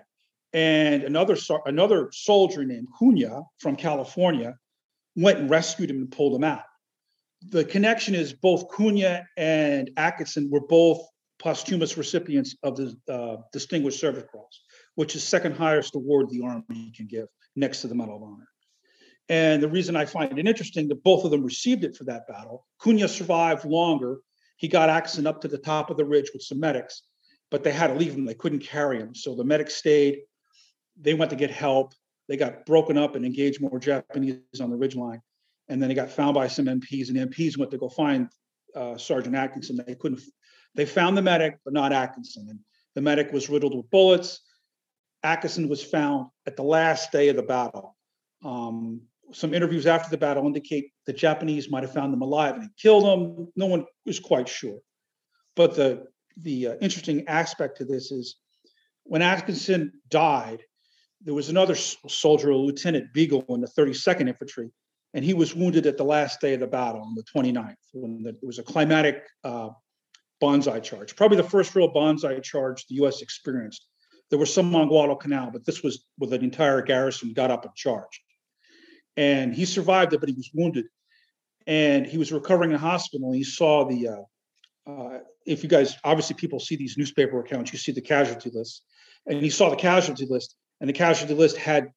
And 0.53 1.03
another 1.03 1.38
another 1.65 2.10
soldier 2.12 2.63
named 2.63 2.88
Cunha 3.00 3.43
from 3.60 3.75
California 3.75 4.55
went 5.15 5.39
and 5.39 5.50
rescued 5.50 5.89
him 5.89 5.98
and 5.98 6.12
pulled 6.12 6.36
him 6.36 6.43
out. 6.43 6.63
The 7.50 7.65
connection 7.65 8.15
is 8.15 8.34
both 8.34 8.69
Cunha 8.69 9.25
and 9.36 9.91
Atkinson 9.98 10.50
were 10.50 10.65
both 10.65 11.00
posthumous 11.39 11.98
recipients 11.98 12.55
of 12.63 12.75
the 12.75 12.98
uh, 13.10 13.38
Distinguished 13.51 14.00
Service 14.00 14.24
Cross, 14.31 14.62
which 14.96 15.15
is 15.15 15.24
second 15.24 15.55
highest 15.55 15.96
award 15.96 16.29
the 16.29 16.41
Army 16.41 16.91
can 16.96 17.07
give, 17.07 17.27
next 17.55 17.81
to 17.81 17.88
the 17.88 17.96
Medal 17.96 18.17
of 18.17 18.24
Honor. 18.24 18.48
And 19.29 19.62
the 19.62 19.69
reason 19.69 19.96
I 19.96 20.05
find 20.05 20.38
it 20.38 20.48
interesting 20.48 20.88
that 20.88 21.03
both 21.03 21.25
of 21.25 21.31
them 21.31 21.43
received 21.43 21.84
it 21.84 21.96
for 21.96 22.05
that 22.05 22.27
battle, 22.27 22.65
Cunha 22.81 23.07
survived 23.10 23.65
longer 23.65 24.19
he 24.57 24.67
got 24.67 24.89
Atkinson 24.89 25.27
up 25.27 25.41
to 25.41 25.47
the 25.47 25.57
top 25.57 25.89
of 25.89 25.97
the 25.97 26.05
ridge 26.05 26.31
with 26.33 26.41
some 26.41 26.59
medics, 26.59 27.03
but 27.49 27.63
they 27.63 27.71
had 27.71 27.87
to 27.87 27.93
leave 27.93 28.13
him. 28.13 28.25
They 28.25 28.33
couldn't 28.33 28.59
carry 28.59 28.99
him. 28.99 29.15
So 29.15 29.35
the 29.35 29.43
medics 29.43 29.75
stayed. 29.75 30.21
They 30.99 31.13
went 31.13 31.29
to 31.29 31.37
get 31.37 31.51
help. 31.51 31.93
They 32.27 32.37
got 32.37 32.65
broken 32.65 32.97
up 32.97 33.15
and 33.15 33.25
engaged 33.25 33.61
more 33.61 33.79
Japanese 33.79 34.39
on 34.59 34.69
the 34.69 34.75
ridge 34.75 34.95
line. 34.95 35.21
And 35.69 35.81
then 35.81 35.89
they 35.89 35.95
got 35.95 36.09
found 36.09 36.33
by 36.33 36.47
some 36.47 36.65
MPs, 36.65 37.09
and 37.09 37.31
MPs 37.31 37.57
went 37.57 37.71
to 37.71 37.77
go 37.77 37.89
find 37.89 38.29
uh, 38.75 38.97
Sergeant 38.97 39.35
Atkinson. 39.35 39.79
They 39.85 39.95
couldn't. 39.95 40.21
They 40.75 40.85
found 40.85 41.17
the 41.17 41.21
medic, 41.21 41.59
but 41.63 41.73
not 41.73 41.93
Atkinson. 41.93 42.47
And 42.49 42.59
The 42.95 43.01
medic 43.01 43.31
was 43.31 43.49
riddled 43.49 43.75
with 43.75 43.89
bullets. 43.89 44.41
Atkinson 45.23 45.67
was 45.67 45.83
found 45.83 46.27
at 46.45 46.55
the 46.55 46.63
last 46.63 47.11
day 47.11 47.29
of 47.29 47.35
the 47.35 47.43
battle. 47.43 47.95
Um, 48.43 49.01
some 49.34 49.53
interviews 49.53 49.86
after 49.86 50.10
the 50.10 50.17
battle 50.17 50.46
indicate 50.46 50.91
the 51.05 51.13
Japanese 51.13 51.69
might 51.69 51.84
have 51.84 51.93
found 51.93 52.13
them 52.13 52.22
alive 52.22 52.55
and 52.55 52.69
killed 52.77 53.05
them. 53.05 53.51
No 53.55 53.65
one 53.65 53.86
is 54.05 54.19
quite 54.19 54.48
sure. 54.48 54.79
But 55.55 55.75
the 55.75 56.07
the 56.38 56.67
uh, 56.67 56.75
interesting 56.81 57.27
aspect 57.27 57.77
to 57.77 57.86
this 57.86 58.12
is 58.12 58.36
when 59.03 59.22
Atkinson 59.22 59.91
died, 60.10 60.62
there 61.22 61.34
was 61.34 61.50
another 61.50 61.74
soldier, 61.75 62.53
Lieutenant 62.53 63.12
Beagle, 63.13 63.43
in 63.50 63.62
the 63.62 63.67
32nd 63.67 64.27
Infantry, 64.27 64.69
and 65.13 65.25
he 65.25 65.34
was 65.34 65.55
wounded 65.55 65.88
at 65.88 65.98
the 65.98 66.03
last 66.03 66.39
day 66.41 66.53
of 66.53 66.60
the 66.60 66.67
battle 66.67 67.01
on 67.01 67.15
the 67.15 67.24
29th 67.24 67.75
when 67.93 68.22
the, 68.22 68.29
it 68.29 68.46
was 68.46 68.60
a 68.60 68.63
climatic 68.63 69.24
uh, 69.43 69.69
banzai 70.39 70.79
charge, 70.79 71.15
probably 71.15 71.38
the 71.38 71.43
first 71.43 71.75
real 71.75 71.91
banzai 71.91 72.39
charge 72.39 72.86
the 72.88 72.96
U.S. 72.96 73.22
experienced. 73.22 73.88
There 74.29 74.38
was 74.38 74.53
some 74.53 74.75
on 74.75 74.89
Guadalcanal, 74.89 75.51
but 75.51 75.65
this 75.65 75.81
was 75.81 76.05
with 76.19 76.34
an 76.34 76.43
entire 76.43 76.81
garrison 76.81 77.34
got 77.34 77.50
up 77.50 77.65
and 77.65 77.74
charged. 77.75 78.19
And 79.17 79.53
he 79.53 79.65
survived 79.65 80.13
it, 80.13 80.19
but 80.19 80.29
he 80.29 80.36
was 80.36 80.50
wounded. 80.53 80.86
And 81.65 82.05
he 82.05 82.17
was 82.17 82.31
recovering 82.31 82.71
in 82.71 82.77
hospital. 82.77 83.27
And 83.27 83.36
he 83.36 83.43
saw 83.43 83.83
the, 83.83 84.07
uh, 84.07 84.89
uh, 84.89 85.19
if 85.45 85.63
you 85.63 85.69
guys, 85.69 85.97
obviously 86.03 86.36
people 86.36 86.59
see 86.59 86.75
these 86.75 86.97
newspaper 86.97 87.39
accounts, 87.39 87.74
you 87.74 87.79
see 87.79 87.91
the 87.91 88.01
casualty 88.01 88.51
list. 88.53 88.83
And 89.25 89.41
he 89.41 89.50
saw 89.50 89.69
the 89.69 89.75
casualty 89.75 90.25
list, 90.25 90.55
and 90.79 90.88
the 90.89 90.93
casualty 90.93 91.33
list 91.33 91.57
had 91.57 91.89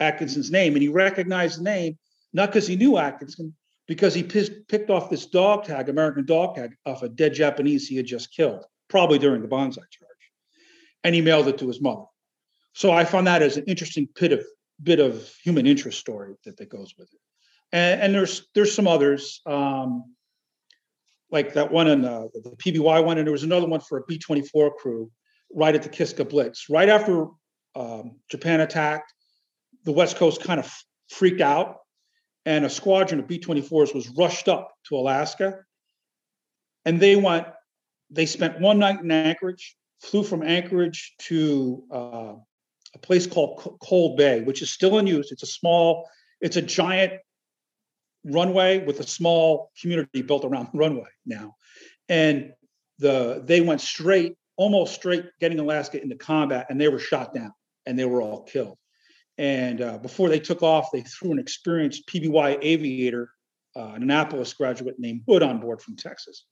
Atkinson's 0.00 0.50
name. 0.50 0.74
And 0.74 0.82
he 0.82 0.88
recognized 0.88 1.58
the 1.58 1.64
name, 1.64 1.98
not 2.32 2.50
because 2.50 2.66
he 2.66 2.76
knew 2.76 2.96
Atkinson, 2.96 3.54
because 3.86 4.14
he 4.14 4.22
p- 4.22 4.48
picked 4.68 4.88
off 4.88 5.10
this 5.10 5.26
dog 5.26 5.64
tag, 5.64 5.88
American 5.88 6.24
dog 6.24 6.54
tag, 6.54 6.74
off 6.86 7.02
a 7.02 7.08
dead 7.08 7.34
Japanese 7.34 7.86
he 7.86 7.96
had 7.96 8.06
just 8.06 8.32
killed, 8.32 8.64
probably 8.88 9.18
during 9.18 9.42
the 9.42 9.48
banzai 9.48 9.82
charge. 9.90 10.10
And 11.02 11.14
he 11.14 11.20
mailed 11.20 11.48
it 11.48 11.58
to 11.58 11.66
his 11.66 11.82
mother. 11.82 12.04
So 12.72 12.90
I 12.90 13.04
found 13.04 13.26
that 13.26 13.42
as 13.42 13.56
an 13.56 13.64
interesting 13.66 14.08
bit 14.18 14.32
of 14.32 14.44
bit 14.82 15.00
of 15.00 15.28
human 15.42 15.66
interest 15.66 15.98
story 15.98 16.34
that, 16.44 16.56
that 16.56 16.68
goes 16.68 16.94
with 16.98 17.08
it. 17.12 17.20
And, 17.72 18.00
and 18.00 18.14
there's 18.14 18.48
there's 18.54 18.74
some 18.74 18.86
others, 18.86 19.40
um, 19.46 20.14
like 21.30 21.54
that 21.54 21.72
one 21.72 21.88
in 21.88 22.02
the, 22.02 22.28
the 22.34 22.50
PBY 22.50 23.04
one, 23.04 23.18
and 23.18 23.26
there 23.26 23.32
was 23.32 23.42
another 23.42 23.66
one 23.66 23.80
for 23.80 23.98
a 23.98 24.04
B-24 24.06 24.76
crew 24.76 25.10
right 25.52 25.74
at 25.74 25.82
the 25.82 25.88
Kiska 25.88 26.24
Blitz. 26.24 26.68
Right 26.68 26.88
after 26.88 27.26
um, 27.74 28.16
Japan 28.30 28.60
attacked, 28.60 29.12
the 29.84 29.92
West 29.92 30.16
Coast 30.16 30.42
kind 30.42 30.60
of 30.60 30.72
freaked 31.08 31.40
out 31.40 31.78
and 32.46 32.64
a 32.64 32.70
squadron 32.70 33.20
of 33.20 33.28
B-24s 33.28 33.94
was 33.94 34.08
rushed 34.10 34.48
up 34.48 34.72
to 34.88 34.96
Alaska. 34.96 35.60
And 36.84 37.00
they 37.00 37.16
went, 37.16 37.46
they 38.10 38.26
spent 38.26 38.60
one 38.60 38.78
night 38.78 39.00
in 39.00 39.10
Anchorage, 39.10 39.76
flew 40.02 40.22
from 40.22 40.42
Anchorage 40.42 41.14
to 41.22 41.84
uh, 41.90 42.34
a 42.94 42.98
place 42.98 43.26
called 43.26 43.78
Cold 43.82 44.16
Bay, 44.16 44.40
which 44.40 44.62
is 44.62 44.70
still 44.70 44.98
in 44.98 45.06
use. 45.06 45.32
It's 45.32 45.42
a 45.42 45.46
small, 45.46 46.08
it's 46.40 46.56
a 46.56 46.62
giant 46.62 47.14
runway 48.24 48.84
with 48.84 49.00
a 49.00 49.06
small 49.06 49.70
community 49.80 50.22
built 50.22 50.44
around 50.44 50.68
the 50.72 50.78
runway 50.78 51.08
now. 51.26 51.56
And 52.08 52.52
the 52.98 53.42
they 53.44 53.60
went 53.60 53.80
straight, 53.80 54.36
almost 54.56 54.94
straight, 54.94 55.26
getting 55.40 55.58
Alaska 55.58 56.00
into 56.02 56.16
combat, 56.16 56.66
and 56.70 56.80
they 56.80 56.88
were 56.88 56.98
shot 56.98 57.34
down 57.34 57.52
and 57.86 57.98
they 57.98 58.04
were 58.04 58.22
all 58.22 58.42
killed. 58.44 58.78
And 59.36 59.80
uh, 59.80 59.98
before 59.98 60.28
they 60.28 60.38
took 60.38 60.62
off, 60.62 60.90
they 60.92 61.02
threw 61.02 61.32
an 61.32 61.38
experienced 61.38 62.06
PBY 62.06 62.58
aviator, 62.62 63.30
uh, 63.76 63.92
an 63.94 64.02
Annapolis 64.02 64.54
graduate 64.54 64.96
named 64.98 65.22
Hood, 65.26 65.42
on 65.42 65.58
board 65.58 65.82
from 65.82 65.96
Texas. 65.96 66.46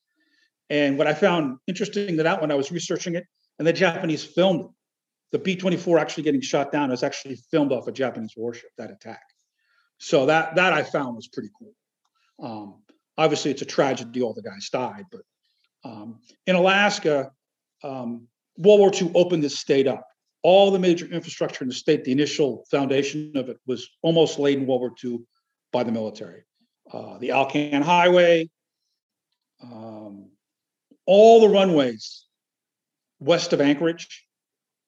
And 0.69 0.99
what 0.99 1.07
I 1.07 1.15
found 1.15 1.59
interesting 1.67 2.17
to 2.17 2.25
that 2.25 2.41
when 2.41 2.51
I 2.51 2.55
was 2.55 2.73
researching 2.73 3.15
it, 3.15 3.25
and 3.59 3.69
the 3.69 3.73
Japanese 3.73 4.25
filmed 4.25 4.63
it. 4.63 4.71
The 5.33 5.39
B 5.39 5.57
24 5.57 5.99
actually 5.99 6.25
getting 6.25 6.41
shot 6.41 6.73
down 6.73 6.91
was 6.91 7.03
actually 7.03 7.37
filmed 7.51 7.73
off 7.73 7.89
a 7.89 7.93
Japanese 7.93 8.35
warship, 8.37 8.71
that 8.79 8.91
attack. 8.91 9.23
So 9.99 10.27
that, 10.27 10.55
that 10.57 10.73
I 10.73 10.83
found 10.83 11.17
was 11.17 11.29
pretty 11.29 11.51
cool. 11.59 11.75
Um, 12.43 12.83
obviously, 13.17 13.51
it's 13.51 13.63
a 13.63 13.67
tragedy, 13.67 14.23
all 14.23 14.35
the 14.35 14.43
guys 14.43 14.69
died, 14.71 15.07
but 15.11 15.23
um, 15.85 16.21
in 16.47 16.55
Alaska, 16.55 17.31
um, 17.83 18.29
World 18.57 18.81
War 18.81 18.93
II 18.95 19.11
opened 19.15 19.43
this 19.43 19.59
state 19.59 19.87
up 19.87 20.07
all 20.43 20.71
the 20.71 20.79
major 20.79 21.07
infrastructure 21.07 21.65
in 21.65 21.69
the 21.69 21.75
state, 21.75 22.05
the 22.05 22.13
initial 22.13 22.65
foundation 22.71 23.33
of 23.37 23.49
it 23.49 23.59
was 23.67 23.89
almost 24.03 24.39
laid 24.39 24.59
in 24.59 24.67
World 24.67 24.81
War 24.81 24.93
II 25.03 25.21
by 25.73 25.85
the 25.85 25.93
military. 25.93 26.43
Uh, 26.93 27.19
the 27.19 27.31
Alcan 27.31 27.83
Highway, 27.83 28.51
um, 29.63 30.31
all 31.07 31.41
the 31.41 31.49
runways 31.49 32.27
west 33.21 33.53
of 33.53 33.61
Anchorage, 33.61 34.27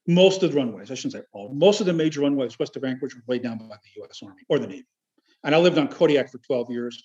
most 0.07 0.43
of 0.43 0.53
the 0.53 0.57
runways, 0.57 0.91
I 0.91 0.95
shouldn't 0.95 1.15
say 1.15 1.23
all, 1.33 1.53
most 1.55 1.81
of 1.81 1.87
the 1.87 1.93
major 1.93 2.21
runways 2.21 2.59
west 2.59 2.77
of 2.77 2.85
Anchorage 2.85 3.15
were 3.15 3.23
laid 3.27 3.43
down 3.43 3.59
by 3.59 3.65
the 3.67 4.03
US 4.03 4.21
Army 4.23 4.43
or 4.49 4.59
the 4.59 4.67
Navy. 4.67 4.87
And 5.45 5.55
I 5.55 5.59
lived 5.59 5.79
on 5.79 5.89
Kodiak 5.89 6.31
for 6.31 6.39
12 6.39 6.71
years, 6.71 7.03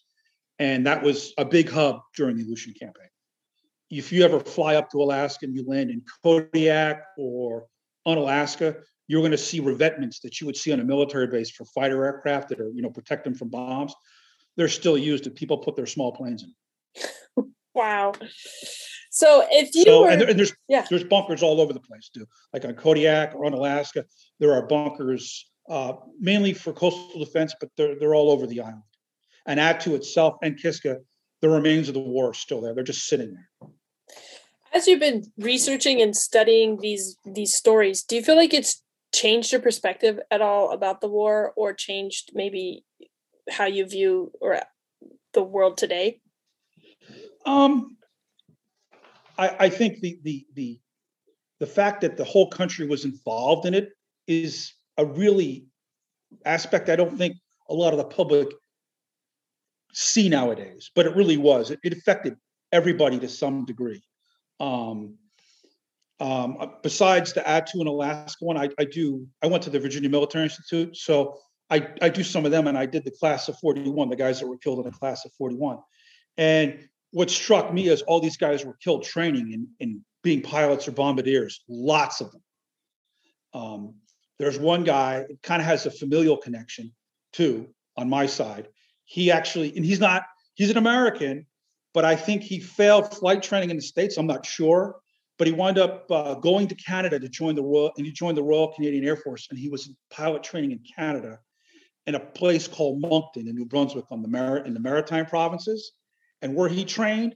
and 0.59 0.85
that 0.87 1.03
was 1.03 1.33
a 1.37 1.45
big 1.45 1.69
hub 1.69 2.01
during 2.15 2.37
the 2.37 2.43
Aleutian 2.43 2.73
campaign. 2.73 3.09
If 3.89 4.11
you 4.11 4.23
ever 4.23 4.39
fly 4.39 4.75
up 4.75 4.89
to 4.91 5.01
Alaska 5.01 5.45
and 5.45 5.55
you 5.55 5.65
land 5.65 5.89
in 5.89 6.03
Kodiak 6.23 7.01
or 7.17 7.67
Unalaska, 8.05 8.77
you're 9.07 9.21
going 9.21 9.31
to 9.31 9.37
see 9.37 9.59
revetments 9.59 10.19
that 10.21 10.39
you 10.39 10.45
would 10.45 10.55
see 10.55 10.71
on 10.71 10.79
a 10.79 10.83
military 10.83 11.27
base 11.27 11.49
for 11.49 11.65
fighter 11.65 12.05
aircraft 12.05 12.49
that 12.49 12.59
are, 12.59 12.69
you 12.69 12.81
know, 12.81 12.89
protect 12.89 13.23
them 13.23 13.33
from 13.33 13.49
bombs. 13.49 13.93
They're 14.55 14.67
still 14.67 14.97
used 14.97 15.25
and 15.25 15.35
people 15.35 15.57
put 15.57 15.75
their 15.75 15.87
small 15.87 16.11
planes 16.11 16.43
in. 16.43 17.53
wow. 17.73 18.13
So 19.19 19.45
if 19.51 19.75
you 19.75 19.83
so, 19.83 20.03
were, 20.03 20.09
and, 20.09 20.21
there, 20.21 20.29
and, 20.29 20.39
there's 20.39 20.53
yeah. 20.69 20.85
there's 20.89 21.03
bunkers 21.03 21.43
all 21.43 21.59
over 21.59 21.73
the 21.73 21.81
place 21.81 22.09
too, 22.13 22.25
like 22.53 22.63
on 22.63 22.73
Kodiak 22.73 23.35
or 23.35 23.45
Unalaska, 23.45 24.05
there 24.39 24.53
are 24.53 24.65
bunkers 24.65 25.45
uh, 25.69 25.93
mainly 26.21 26.53
for 26.53 26.71
coastal 26.71 27.19
defense, 27.19 27.53
but 27.59 27.69
they're 27.75 27.99
they're 27.99 28.15
all 28.15 28.31
over 28.31 28.47
the 28.47 28.61
island. 28.61 28.83
And 29.45 29.59
Attu 29.59 29.93
itself 29.95 30.35
and 30.41 30.57
Kiska, 30.57 30.99
the 31.41 31.49
remains 31.49 31.89
of 31.89 31.95
the 31.95 31.99
war 31.99 32.29
are 32.29 32.33
still 32.33 32.61
there. 32.61 32.73
They're 32.73 32.83
just 32.85 33.07
sitting 33.07 33.33
there 33.33 33.69
as 34.73 34.87
you've 34.87 35.01
been 35.01 35.25
researching 35.37 36.01
and 36.01 36.15
studying 36.15 36.77
these 36.77 37.17
these 37.25 37.53
stories 37.53 38.03
do 38.03 38.15
you 38.15 38.23
feel 38.23 38.35
like 38.35 38.53
it's 38.53 38.83
changed 39.13 39.51
your 39.51 39.61
perspective 39.61 40.19
at 40.31 40.41
all 40.41 40.71
about 40.71 41.01
the 41.01 41.09
war 41.09 41.51
or 41.57 41.73
changed 41.73 42.31
maybe 42.33 42.85
how 43.49 43.65
you 43.65 43.85
view 43.85 44.31
or 44.39 44.61
the 45.33 45.41
world 45.41 45.77
today 45.77 46.21
um 47.45 47.97
i 49.39 49.55
i 49.59 49.69
think 49.69 49.99
the 50.01 50.19
the 50.23 50.45
the 50.53 50.79
the 51.59 51.67
fact 51.67 52.01
that 52.01 52.17
the 52.17 52.23
whole 52.23 52.49
country 52.49 52.87
was 52.87 53.05
involved 53.05 53.65
in 53.65 53.73
it 53.73 53.89
is 54.27 54.73
a 54.97 55.05
really 55.05 55.65
aspect 56.45 56.89
i 56.89 56.95
don't 56.95 57.17
think 57.17 57.35
a 57.69 57.73
lot 57.73 57.93
of 57.93 57.97
the 57.97 58.05
public 58.05 58.47
see 59.93 60.29
nowadays 60.29 60.91
but 60.95 61.05
it 61.05 61.15
really 61.15 61.37
was 61.37 61.71
it, 61.71 61.79
it 61.83 61.93
affected 61.93 62.35
everybody 62.71 63.17
to 63.19 63.27
some 63.27 63.65
degree 63.65 64.03
um, 64.59 65.17
um, 66.19 66.73
besides 66.83 67.33
the 67.33 67.41
Attu 67.41 67.75
and 67.75 67.87
Alaska 67.87 68.43
one, 68.43 68.57
I, 68.57 68.69
I 68.77 68.83
do. 68.83 69.25
I 69.41 69.47
went 69.47 69.63
to 69.63 69.69
the 69.69 69.79
Virginia 69.79 70.09
Military 70.09 70.43
Institute, 70.43 70.97
so 70.97 71.39
I, 71.69 71.87
I 72.01 72.09
do 72.09 72.23
some 72.23 72.45
of 72.45 72.51
them, 72.51 72.67
and 72.67 72.77
I 72.77 72.85
did 72.85 73.05
the 73.05 73.11
class 73.11 73.47
of 73.47 73.57
41, 73.59 74.09
the 74.09 74.15
guys 74.15 74.39
that 74.39 74.47
were 74.47 74.57
killed 74.57 74.79
in 74.79 74.85
the 74.85 74.97
class 74.97 75.23
of 75.25 75.31
41. 75.37 75.77
And 76.37 76.87
what 77.11 77.29
struck 77.29 77.73
me 77.73 77.87
is 77.87 78.01
all 78.03 78.19
these 78.19 78.37
guys 78.37 78.65
were 78.65 78.77
killed 78.83 79.03
training 79.03 79.51
in, 79.51 79.67
in 79.79 80.05
being 80.23 80.41
pilots 80.41 80.87
or 80.87 80.91
bombardiers, 80.91 81.63
lots 81.67 82.21
of 82.21 82.31
them. 82.31 82.41
Um, 83.53 83.95
there's 84.37 84.59
one 84.59 84.83
guy, 84.83 85.25
it 85.29 85.41
kind 85.41 85.61
of 85.61 85.67
has 85.67 85.85
a 85.85 85.91
familial 85.91 86.37
connection 86.37 86.91
too 87.33 87.67
on 87.97 88.09
my 88.09 88.25
side. 88.25 88.67
He 89.05 89.31
actually, 89.31 89.75
and 89.75 89.85
he's 89.85 89.99
not, 89.99 90.23
he's 90.53 90.69
an 90.69 90.77
American, 90.77 91.47
but 91.93 92.05
I 92.05 92.15
think 92.15 92.43
he 92.43 92.59
failed 92.59 93.13
flight 93.13 93.41
training 93.41 93.71
in 93.71 93.77
the 93.77 93.81
States. 93.81 94.17
I'm 94.17 94.27
not 94.27 94.45
sure. 94.45 94.97
But 95.37 95.47
he 95.47 95.53
wound 95.53 95.77
up 95.77 96.05
uh, 96.11 96.33
going 96.35 96.67
to 96.67 96.75
Canada 96.75 97.17
to 97.17 97.29
join 97.29 97.55
the 97.55 97.63
Royal, 97.63 97.93
and 97.95 98.05
he 98.05 98.11
joined 98.11 98.35
the 98.35 98.43
Royal 98.43 98.73
Canadian 98.73 99.05
Air 99.05 99.15
Force, 99.15 99.47
and 99.49 99.57
he 99.57 99.69
was 99.69 99.89
pilot 100.09 100.43
training 100.43 100.73
in 100.73 100.81
Canada, 100.97 101.39
in 102.07 102.15
a 102.15 102.19
place 102.19 102.67
called 102.67 102.99
Moncton 102.99 103.47
in 103.47 103.55
New 103.55 103.63
Brunswick 103.63 104.03
on 104.11 104.21
the 104.21 104.27
Mar- 104.27 104.65
in 104.65 104.73
the 104.73 104.81
Maritime 104.81 105.25
provinces, 105.25 105.93
and 106.41 106.55
where 106.55 106.69
he 106.69 106.85
trained 106.85 107.35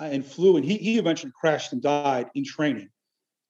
uh, 0.00 0.04
and 0.04 0.24
flew, 0.24 0.56
and 0.56 0.64
he 0.64 0.76
he 0.78 0.98
eventually 0.98 1.32
crashed 1.38 1.72
and 1.72 1.82
died 1.82 2.28
in 2.34 2.44
training, 2.44 2.88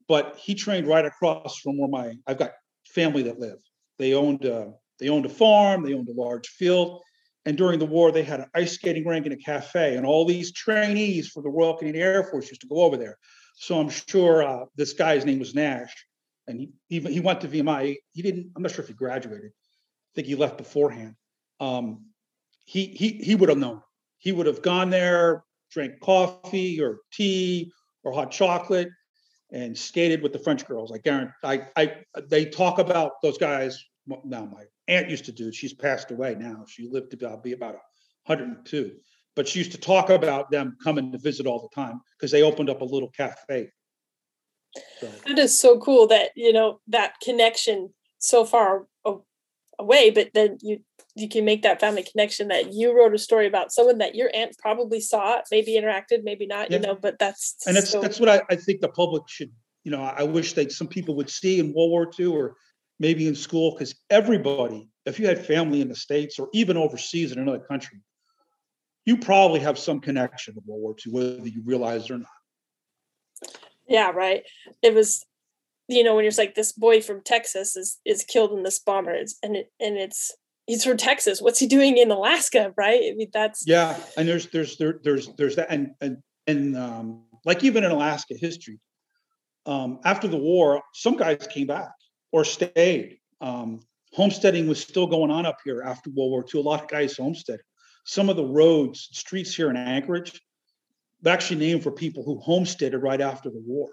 but 0.08 0.36
he 0.36 0.54
trained 0.54 0.86
right 0.86 1.04
across 1.04 1.58
from 1.58 1.78
where 1.78 1.88
my 1.88 2.14
I've 2.26 2.38
got 2.38 2.52
family 2.86 3.22
that 3.24 3.38
live. 3.38 3.58
They 3.98 4.14
owned 4.14 4.46
uh, 4.46 4.68
they 4.98 5.08
owned 5.08 5.26
a 5.26 5.30
farm, 5.30 5.82
they 5.82 5.94
owned 5.94 6.08
a 6.08 6.20
large 6.20 6.48
field, 6.48 7.02
and 7.44 7.56
during 7.56 7.78
the 7.78 7.86
war, 7.86 8.12
they 8.12 8.22
had 8.22 8.40
an 8.40 8.46
ice 8.54 8.74
skating 8.74 9.06
rink 9.06 9.26
and 9.26 9.34
a 9.34 9.38
cafe, 9.38 9.96
and 9.96 10.06
all 10.06 10.24
these 10.24 10.52
trainees 10.52 11.28
for 11.28 11.42
the 11.42 11.48
Royal 11.48 11.76
Canadian 11.76 12.04
Air 12.04 12.24
Force 12.24 12.48
used 12.48 12.60
to 12.60 12.68
go 12.68 12.82
over 12.82 12.96
there. 12.96 13.18
So 13.56 13.80
I'm 13.80 13.90
sure 13.90 14.42
uh, 14.42 14.64
this 14.76 14.92
guy's 14.92 15.24
name 15.24 15.38
was 15.38 15.54
Nash, 15.54 15.94
and 16.46 16.60
he, 16.60 16.70
he, 16.88 17.00
he 17.00 17.20
went 17.20 17.40
to 17.42 17.48
VMI. 17.48 17.96
He 18.12 18.22
didn't. 18.22 18.52
I'm 18.54 18.62
not 18.62 18.72
sure 18.72 18.82
if 18.82 18.88
he 18.88 18.94
graduated. 18.94 19.50
I 19.50 20.12
think 20.14 20.26
he 20.26 20.34
left 20.34 20.58
beforehand. 20.58 21.14
Um, 21.60 22.06
he 22.64 22.86
he 22.86 23.10
he 23.10 23.34
would 23.34 23.48
have 23.48 23.58
known. 23.58 23.82
He 24.22 24.30
would 24.30 24.46
have 24.46 24.62
gone 24.62 24.88
there, 24.88 25.42
drank 25.72 25.98
coffee 25.98 26.80
or 26.80 27.00
tea 27.12 27.72
or 28.04 28.12
hot 28.12 28.30
chocolate, 28.30 28.88
and 29.50 29.76
skated 29.76 30.22
with 30.22 30.32
the 30.32 30.38
French 30.38 30.64
girls. 30.64 30.92
I 30.92 30.98
guarantee. 30.98 31.32
I, 31.42 31.66
I 31.76 31.96
they 32.28 32.44
talk 32.44 32.78
about 32.78 33.20
those 33.20 33.36
guys. 33.36 33.84
Now 34.06 34.44
my 34.44 34.62
aunt 34.86 35.10
used 35.10 35.24
to 35.24 35.32
do. 35.32 35.52
She's 35.52 35.74
passed 35.74 36.12
away 36.12 36.36
now. 36.38 36.64
She 36.68 36.88
lived 36.88 37.10
to 37.10 37.40
be 37.42 37.52
about 37.52 37.74
102, 38.26 38.92
but 39.34 39.48
she 39.48 39.58
used 39.58 39.72
to 39.72 39.78
talk 39.78 40.08
about 40.08 40.52
them 40.52 40.76
coming 40.84 41.10
to 41.10 41.18
visit 41.18 41.48
all 41.48 41.60
the 41.60 41.74
time 41.74 42.00
because 42.16 42.30
they 42.30 42.42
opened 42.42 42.70
up 42.70 42.80
a 42.80 42.84
little 42.84 43.10
cafe. 43.10 43.70
So. 45.00 45.10
That 45.26 45.38
is 45.40 45.58
so 45.58 45.80
cool 45.80 46.06
that 46.06 46.30
you 46.36 46.52
know 46.52 46.80
that 46.86 47.14
connection 47.20 47.92
so 48.18 48.44
far 48.44 48.86
away, 49.78 50.10
but 50.10 50.30
then 50.34 50.58
you 50.62 50.80
you 51.14 51.28
can 51.28 51.44
make 51.44 51.62
that 51.62 51.78
family 51.80 52.02
connection 52.02 52.48
that 52.48 52.72
you 52.72 52.96
wrote 52.96 53.14
a 53.14 53.18
story 53.18 53.46
about 53.46 53.70
someone 53.70 53.98
that 53.98 54.14
your 54.14 54.30
aunt 54.34 54.56
probably 54.58 54.98
saw, 54.98 55.40
maybe 55.50 55.72
interacted, 55.74 56.22
maybe 56.22 56.46
not, 56.46 56.70
yeah. 56.70 56.78
you 56.78 56.82
know, 56.82 56.94
but 56.94 57.18
that's 57.18 57.56
and 57.66 57.76
that's 57.76 57.90
so- 57.90 58.00
that's 58.00 58.18
what 58.18 58.28
I, 58.28 58.42
I 58.48 58.56
think 58.56 58.80
the 58.80 58.88
public 58.88 59.24
should, 59.28 59.52
you 59.84 59.90
know, 59.90 60.02
I 60.02 60.22
wish 60.22 60.54
that 60.54 60.72
some 60.72 60.88
people 60.88 61.14
would 61.16 61.28
see 61.28 61.58
in 61.58 61.74
World 61.74 61.90
War 61.90 62.10
II 62.18 62.26
or 62.26 62.56
maybe 62.98 63.26
in 63.26 63.34
school, 63.34 63.72
because 63.72 63.94
everybody, 64.10 64.88
if 65.04 65.18
you 65.18 65.26
had 65.26 65.44
family 65.44 65.80
in 65.80 65.88
the 65.88 65.94
States 65.94 66.38
or 66.38 66.48
even 66.52 66.76
overseas 66.76 67.32
in 67.32 67.38
another 67.38 67.58
country, 67.58 67.98
you 69.04 69.16
probably 69.16 69.60
have 69.60 69.78
some 69.78 70.00
connection 70.00 70.54
to 70.54 70.60
World 70.64 70.82
War 70.82 70.94
II, 71.04 71.12
whether 71.12 71.48
you 71.48 71.62
realize 71.64 72.04
it 72.04 72.12
or 72.12 72.18
not. 72.18 72.28
Yeah, 73.88 74.10
right. 74.10 74.44
It 74.80 74.94
was 74.94 75.26
you 75.92 76.02
know 76.02 76.14
when 76.14 76.24
you're 76.24 76.32
like 76.36 76.54
this 76.54 76.72
boy 76.72 77.00
from 77.00 77.22
texas 77.22 77.76
is 77.76 78.00
is 78.04 78.24
killed 78.24 78.52
in 78.52 78.62
this 78.62 78.78
bomber. 78.78 79.12
It's, 79.12 79.38
and 79.42 79.56
it 79.56 79.70
and 79.80 79.96
it's 79.96 80.34
he's 80.66 80.84
from 80.84 80.96
texas. 80.96 81.40
What's 81.40 81.58
he 81.58 81.66
doing 81.66 81.96
in 81.98 82.10
alaska 82.10 82.72
right? 82.76 83.00
I 83.10 83.14
mean 83.14 83.30
that's 83.32 83.64
yeah 83.66 83.98
and 84.16 84.28
there's 84.28 84.48
there's 84.48 84.76
there, 84.78 85.00
there's 85.02 85.28
there's 85.36 85.56
that 85.56 85.68
and 85.70 85.90
and 86.00 86.18
and 86.46 86.76
um 86.76 87.24
like 87.44 87.64
even 87.64 87.84
in 87.84 87.90
alaska 87.90 88.34
history 88.38 88.78
um 89.66 90.00
after 90.04 90.28
the 90.28 90.36
war 90.36 90.82
some 90.94 91.16
guys 91.16 91.46
came 91.50 91.66
back 91.66 91.92
or 92.32 92.44
stayed. 92.44 93.18
Um 93.40 93.80
homesteading 94.12 94.66
was 94.68 94.80
still 94.80 95.06
going 95.06 95.30
on 95.30 95.46
up 95.46 95.58
here 95.64 95.82
after 95.82 96.10
world 96.10 96.30
war 96.30 96.44
ii 96.54 96.60
a 96.60 96.64
lot 96.64 96.82
of 96.82 96.88
guys 96.88 97.16
homesteaded. 97.16 97.64
Some 98.04 98.28
of 98.28 98.36
the 98.36 98.44
roads 98.44 99.08
streets 99.12 99.54
here 99.54 99.70
in 99.70 99.76
anchorage 99.76 100.40
actually 101.26 101.60
named 101.60 101.82
for 101.82 101.92
people 101.92 102.24
who 102.24 102.40
homesteaded 102.40 103.00
right 103.00 103.20
after 103.20 103.48
the 103.50 103.62
war. 103.64 103.90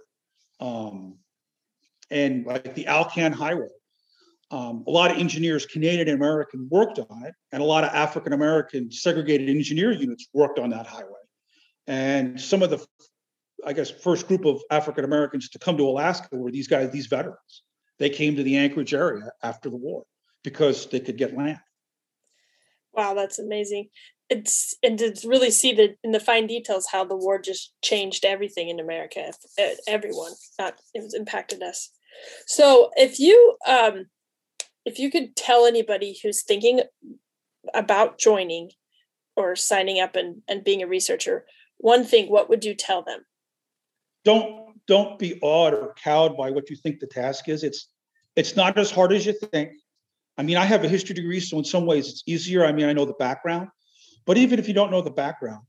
Um 0.60 1.18
and 2.12 2.46
like 2.46 2.75
the 2.75 2.88
Alcan 2.88 3.32
Highway. 3.32 3.68
Um, 4.51 4.84
a 4.88 4.92
lot 4.92 5.12
of 5.12 5.18
engineers, 5.18 5.66
Canadian 5.66 6.08
and 6.08 6.18
American, 6.18 6.68
worked 6.72 6.98
on 6.98 7.24
it, 7.24 7.36
and 7.51 7.62
a 7.62 7.66
lot 7.66 7.84
of 7.84 7.92
African 7.94 8.34
American 8.34 8.92
segregated 8.92 9.48
engineer 9.48 9.92
units 9.92 10.28
worked 10.34 10.58
on 10.58 10.72
that 10.72 10.88
highway. 10.88 11.20
And 11.86 12.39
some 12.39 12.63
of 12.63 12.72
the, 12.72 12.84
I 13.66 13.74
guess, 13.74 13.92
first 13.92 14.28
group 14.28 14.46
of 14.46 14.62
African 14.72 15.06
Americans 15.06 15.50
to 15.50 15.60
come 15.60 15.78
to 15.78 15.88
Alaska 15.88 16.36
were 16.36 16.51
these 16.51 16.68
guys, 16.68 16.92
these 16.92 17.08
veterans. 17.08 17.63
They 18.00 18.10
came 18.10 18.36
to 18.38 18.44
the 18.44 18.58
Anchorage 18.58 18.94
area 18.94 19.32
after 19.44 19.70
the 19.70 19.78
war 19.78 20.04
because 20.44 20.88
they 20.88 21.00
could 21.00 21.18
get 21.18 21.38
land. 21.38 21.60
Wow, 22.94 23.13
that's 23.13 23.39
amazing. 23.39 23.89
It's 24.30 24.75
and 24.84 24.98
to 25.00 25.13
really 25.25 25.51
see 25.51 25.74
the 25.74 25.96
in 26.04 26.12
the 26.12 26.20
fine 26.20 26.48
details 26.48 26.88
how 26.92 27.04
the 27.04 27.16
war 27.16 27.39
just 27.39 27.74
changed 27.84 28.25
everything 28.25 28.70
in 28.70 28.80
America. 28.80 29.32
Everyone, 29.88 30.34
not 30.58 30.75
it 30.94 31.13
impacted 31.16 31.62
us. 31.62 31.92
So 32.48 32.92
if 32.96 33.20
you 33.20 33.56
um, 33.68 34.06
if 34.86 35.00
you 35.00 35.12
could 35.12 35.36
tell 35.36 35.66
anybody 35.66 36.18
who's 36.22 36.44
thinking 36.44 36.82
about 37.74 38.18
joining 38.18 38.72
or 39.36 39.56
signing 39.56 40.00
up 40.00 40.16
and, 40.16 40.42
and 40.48 40.63
being 40.63 40.82
a 40.82 40.88
researcher, 40.88 41.46
one 41.78 42.04
thing, 42.04 42.30
what 42.30 42.50
would 42.50 42.66
you 42.66 42.74
tell 42.74 43.04
them? 43.04 43.25
Don't 44.25 44.75
don't 44.88 45.20
be 45.20 45.39
awed 45.42 45.74
or 45.74 45.94
cowed 46.04 46.36
by 46.36 46.50
what 46.50 46.70
you 46.70 46.75
think 46.75 47.00
the 47.00 47.08
task 47.08 47.48
is. 47.48 47.63
It's 47.63 47.88
it's 48.36 48.56
not 48.56 48.78
as 48.78 48.92
hard 48.92 49.13
as 49.13 49.25
you 49.25 49.34
think. 49.34 49.72
I 50.38 50.44
mean, 50.44 50.58
I 50.58 50.66
have 50.66 50.84
a 50.84 50.89
history 50.89 51.16
degree, 51.16 51.39
so 51.39 51.58
in 51.58 51.66
some 51.66 51.86
ways 51.86 52.10
it's 52.10 52.24
easier. 52.25 52.66
I 52.66 52.72
mean, 52.72 52.86
I 52.86 52.94
know 52.94 53.06
the 53.06 53.13
background, 53.13 53.70
but 54.25 54.38
even 54.38 54.58
if 54.58 54.68
you 54.68 54.74
don't 54.74 54.92
know 54.92 55.01
the 55.01 55.12
background, 55.12 55.63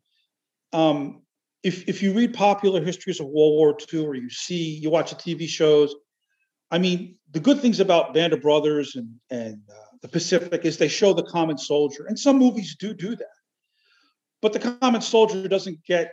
um, 0.73 1.23
if 1.63 1.89
if 1.89 2.03
you 2.03 2.13
read 2.13 2.33
popular 2.33 2.83
histories 2.83 3.21
of 3.21 3.27
World 3.27 3.57
War 3.57 3.77
II 3.93 4.07
or 4.07 4.15
you 4.15 4.31
see 4.31 4.79
you 4.79 4.91
watch 4.91 5.11
the 5.11 5.17
TV 5.17 5.47
shows, 5.49 5.95
I 6.71 6.79
mean, 6.79 7.17
the 7.33 7.41
good 7.41 7.61
things 7.61 7.81
about 7.81 8.15
Band 8.15 8.33
of 8.33 8.43
Brothers 8.43 8.97
and 8.97 9.09
and 9.31 9.61
uh, 9.71 9.97
the 10.03 10.09
Pacific 10.09 10.65
is 10.65 10.79
they 10.79 10.89
show 10.89 11.13
the 11.13 11.23
common 11.23 11.59
soldier, 11.59 12.07
and 12.07 12.19
some 12.19 12.39
movies 12.39 12.77
do 12.79 12.95
do 12.95 13.17
that. 13.17 13.27
But 14.43 14.53
the 14.53 14.77
common 14.81 15.01
soldier 15.01 15.47
doesn't 15.49 15.85
get 15.85 16.13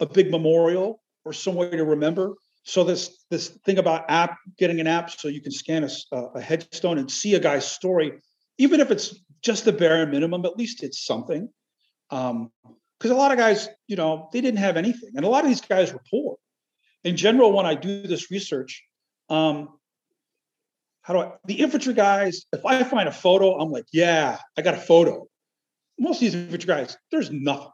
a 0.00 0.06
big 0.06 0.30
memorial 0.30 1.02
or 1.24 1.32
some 1.32 1.54
way 1.54 1.70
to 1.70 1.84
remember. 1.84 2.34
So 2.64 2.84
this 2.84 3.24
this 3.30 3.48
thing 3.64 3.78
about 3.78 4.04
app 4.10 4.36
getting 4.58 4.80
an 4.80 4.86
app 4.86 5.10
so 5.10 5.28
you 5.28 5.40
can 5.40 5.52
scan 5.52 5.84
a, 5.84 6.16
a 6.34 6.40
headstone 6.40 6.98
and 6.98 7.10
see 7.10 7.34
a 7.34 7.40
guy's 7.40 7.70
story, 7.70 8.12
even 8.58 8.80
if 8.80 8.90
it's 8.90 9.14
just 9.42 9.64
the 9.64 9.72
bare 9.72 10.06
minimum, 10.06 10.44
at 10.44 10.56
least 10.56 10.82
it's 10.82 11.04
something. 11.04 11.48
Because 12.10 12.30
um, 12.30 12.50
a 13.02 13.14
lot 13.14 13.32
of 13.32 13.38
guys, 13.38 13.68
you 13.86 13.96
know, 13.96 14.28
they 14.32 14.40
didn't 14.40 14.58
have 14.58 14.76
anything, 14.76 15.12
and 15.14 15.24
a 15.24 15.28
lot 15.28 15.44
of 15.44 15.48
these 15.48 15.62
guys 15.62 15.92
were 15.92 16.02
poor. 16.10 16.36
In 17.02 17.16
general, 17.16 17.52
when 17.52 17.64
I 17.64 17.74
do 17.74 18.02
this 18.02 18.30
research, 18.30 18.82
um, 19.30 19.68
how 21.02 21.14
do 21.14 21.20
I, 21.20 21.32
the 21.46 21.54
infantry 21.54 21.94
guys, 21.94 22.44
if 22.52 22.64
I 22.66 22.82
find 22.82 23.08
a 23.08 23.12
photo, 23.12 23.58
I'm 23.58 23.70
like, 23.70 23.86
yeah, 23.92 24.38
I 24.58 24.62
got 24.62 24.74
a 24.74 24.78
photo. 24.78 25.26
Most 25.98 26.16
of 26.16 26.20
these 26.20 26.34
infantry 26.34 26.66
guys, 26.66 26.96
there's 27.10 27.30
nothing. 27.30 27.70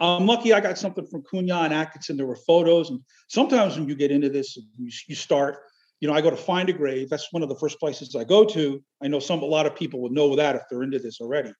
I'm 0.00 0.26
lucky 0.26 0.52
I 0.52 0.60
got 0.60 0.78
something 0.78 1.06
from 1.06 1.22
Cunha 1.22 1.64
and 1.64 1.74
Atkinson. 1.74 2.16
There 2.16 2.26
were 2.26 2.36
photos. 2.36 2.90
And 2.90 3.00
sometimes 3.28 3.76
when 3.76 3.88
you 3.88 3.96
get 3.96 4.12
into 4.12 4.28
this, 4.28 4.56
you, 4.56 4.90
you 5.08 5.14
start, 5.16 5.58
you 6.00 6.06
know, 6.06 6.14
I 6.14 6.20
go 6.20 6.30
to 6.30 6.36
find 6.36 6.68
a 6.68 6.72
grave. 6.72 7.10
That's 7.10 7.32
one 7.32 7.42
of 7.42 7.48
the 7.48 7.56
first 7.56 7.80
places 7.80 8.14
I 8.14 8.22
go 8.22 8.44
to. 8.44 8.80
I 9.02 9.08
know 9.08 9.18
some, 9.18 9.42
a 9.42 9.46
lot 9.46 9.66
of 9.66 9.74
people 9.74 10.00
would 10.02 10.12
know 10.12 10.36
that 10.36 10.54
if 10.54 10.62
they're 10.70 10.84
into 10.84 11.00
this 11.00 11.20
already. 11.20 11.52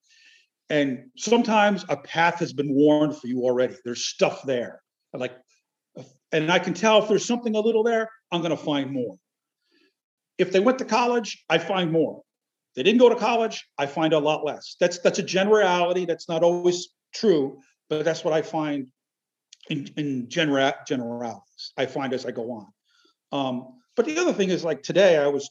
And 0.70 1.10
sometimes 1.16 1.84
a 1.88 1.96
path 1.96 2.38
has 2.38 2.52
been 2.52 2.72
worn 2.72 3.12
for 3.12 3.26
you 3.26 3.42
already. 3.42 3.74
There's 3.84 4.04
stuff 4.04 4.42
there. 4.44 4.82
I 5.12 5.18
Like, 5.18 5.32
and 6.30 6.52
I 6.52 6.60
can 6.60 6.74
tell 6.74 7.02
if 7.02 7.08
there's 7.08 7.24
something 7.24 7.56
a 7.56 7.60
little 7.60 7.82
there, 7.82 8.08
I'm 8.30 8.40
going 8.40 8.56
to 8.56 8.62
find 8.62 8.92
more. 8.92 9.16
If 10.38 10.52
they 10.52 10.60
went 10.60 10.78
to 10.78 10.84
college, 10.84 11.44
I 11.48 11.58
find 11.58 11.90
more. 11.92 12.22
They 12.76 12.82
didn't 12.82 13.00
go 13.00 13.08
to 13.08 13.16
college, 13.16 13.66
I 13.76 13.86
find 13.86 14.12
a 14.12 14.18
lot 14.18 14.44
less. 14.44 14.76
That's 14.78 15.00
that's 15.00 15.18
a 15.18 15.22
generality. 15.22 16.04
That's 16.04 16.28
not 16.28 16.42
always 16.42 16.88
true, 17.12 17.58
but 17.90 18.04
that's 18.04 18.22
what 18.22 18.32
I 18.32 18.42
find 18.42 18.88
in, 19.68 19.90
in 19.96 20.28
genera- 20.28 20.76
generalities. 20.86 21.72
I 21.76 21.86
find 21.86 22.12
as 22.12 22.24
I 22.24 22.30
go 22.30 22.52
on. 22.52 22.66
Um, 23.32 23.78
but 23.96 24.06
the 24.06 24.18
other 24.18 24.32
thing 24.32 24.50
is 24.50 24.64
like 24.64 24.82
today 24.82 25.16
I 25.16 25.26
was 25.26 25.50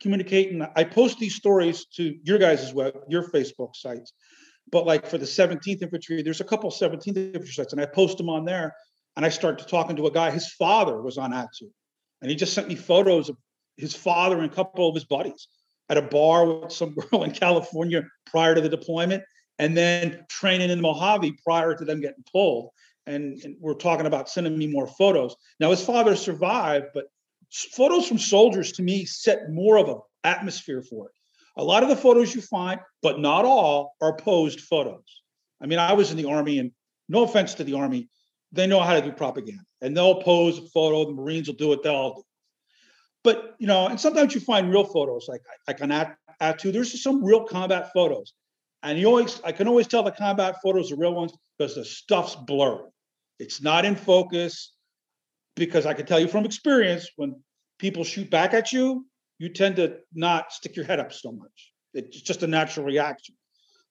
communicating, 0.00 0.66
I 0.76 0.84
post 0.84 1.18
these 1.18 1.34
stories 1.34 1.86
to 1.96 2.14
your 2.22 2.38
guys' 2.38 2.72
web, 2.72 2.94
your 3.08 3.28
Facebook 3.30 3.76
sites. 3.76 4.12
But 4.72 4.86
like 4.86 5.06
for 5.06 5.18
the 5.18 5.26
17th 5.26 5.82
infantry, 5.82 6.22
there's 6.22 6.40
a 6.40 6.44
couple 6.44 6.70
17th 6.70 7.16
infantry 7.16 7.52
sites, 7.52 7.72
and 7.72 7.82
I 7.82 7.86
post 7.86 8.18
them 8.18 8.28
on 8.28 8.44
there. 8.44 8.74
And 9.16 9.26
I 9.26 9.28
start 9.28 9.66
talking 9.68 9.96
to 9.96 10.06
a 10.06 10.10
guy, 10.10 10.30
his 10.30 10.52
father 10.52 11.02
was 11.02 11.18
on 11.18 11.32
Attu. 11.32 11.68
And 12.22 12.30
he 12.30 12.36
just 12.36 12.54
sent 12.54 12.68
me 12.68 12.76
photos 12.76 13.28
of 13.28 13.36
his 13.80 13.94
father 13.94 14.36
and 14.36 14.50
a 14.50 14.54
couple 14.54 14.88
of 14.88 14.94
his 14.94 15.04
buddies 15.04 15.48
at 15.88 15.98
a 15.98 16.02
bar 16.02 16.46
with 16.46 16.72
some 16.72 16.94
girl 17.10 17.24
in 17.24 17.32
California 17.32 18.02
prior 18.26 18.54
to 18.54 18.60
the 18.60 18.68
deployment, 18.68 19.22
and 19.58 19.76
then 19.76 20.24
training 20.28 20.70
in 20.70 20.78
the 20.78 20.82
Mojave 20.82 21.38
prior 21.44 21.74
to 21.74 21.84
them 21.84 22.00
getting 22.00 22.24
pulled. 22.32 22.70
And, 23.06 23.40
and, 23.42 23.56
we're 23.60 23.74
talking 23.74 24.06
about 24.06 24.28
sending 24.28 24.56
me 24.56 24.66
more 24.66 24.86
photos. 24.86 25.34
Now 25.58 25.70
his 25.70 25.84
father 25.84 26.14
survived, 26.14 26.86
but 26.94 27.06
photos 27.50 28.06
from 28.06 28.18
soldiers 28.18 28.72
to 28.72 28.82
me 28.82 29.04
set 29.04 29.50
more 29.50 29.78
of 29.78 29.88
an 29.88 30.00
atmosphere 30.22 30.82
for 30.82 31.06
it. 31.06 31.12
A 31.56 31.64
lot 31.64 31.82
of 31.82 31.88
the 31.88 31.96
photos 31.96 32.34
you 32.34 32.40
find, 32.40 32.80
but 33.02 33.18
not 33.18 33.44
all, 33.44 33.96
are 34.00 34.16
posed 34.16 34.60
photos. 34.60 35.02
I 35.60 35.66
mean, 35.66 35.78
I 35.78 35.92
was 35.94 36.10
in 36.10 36.16
the 36.16 36.26
army, 36.26 36.58
and 36.58 36.70
no 37.08 37.24
offense 37.24 37.54
to 37.54 37.64
the 37.64 37.74
army, 37.74 38.08
they 38.52 38.66
know 38.66 38.80
how 38.80 38.94
to 38.94 39.02
do 39.02 39.12
propaganda, 39.12 39.62
and 39.80 39.96
they'll 39.96 40.22
pose 40.22 40.58
a 40.58 40.62
photo. 40.62 41.04
The 41.04 41.12
Marines 41.12 41.48
will 41.48 41.56
do 41.56 41.72
it. 41.72 41.82
They'll 41.82 42.14
do 42.14 42.22
but 43.22 43.54
you 43.58 43.66
know, 43.66 43.86
and 43.86 44.00
sometimes 44.00 44.34
you 44.34 44.40
find 44.40 44.70
real 44.70 44.84
photos, 44.84 45.26
like 45.28 45.42
like 45.66 45.82
on 45.82 45.92
At- 45.92 46.16
Attu. 46.40 46.72
There's 46.72 47.02
some 47.02 47.24
real 47.24 47.44
combat 47.44 47.92
photos, 47.92 48.32
and 48.82 48.98
you 48.98 49.06
always 49.06 49.40
I 49.44 49.52
can 49.52 49.68
always 49.68 49.86
tell 49.86 50.02
the 50.02 50.12
combat 50.12 50.56
photos 50.62 50.90
are 50.92 50.96
real 50.96 51.14
ones 51.14 51.32
because 51.58 51.74
the 51.74 51.84
stuff's 51.84 52.34
blurry. 52.34 52.88
It's 53.38 53.62
not 53.62 53.84
in 53.84 53.96
focus 53.96 54.74
because 55.56 55.86
I 55.86 55.94
can 55.94 56.06
tell 56.06 56.20
you 56.20 56.28
from 56.28 56.44
experience 56.44 57.08
when 57.16 57.42
people 57.78 58.04
shoot 58.04 58.30
back 58.30 58.54
at 58.54 58.72
you, 58.72 59.06
you 59.38 59.48
tend 59.48 59.76
to 59.76 59.98
not 60.14 60.52
stick 60.52 60.76
your 60.76 60.84
head 60.84 61.00
up 61.00 61.12
so 61.12 61.32
much. 61.32 61.72
It's 61.94 62.20
just 62.20 62.42
a 62.42 62.46
natural 62.46 62.86
reaction 62.86 63.34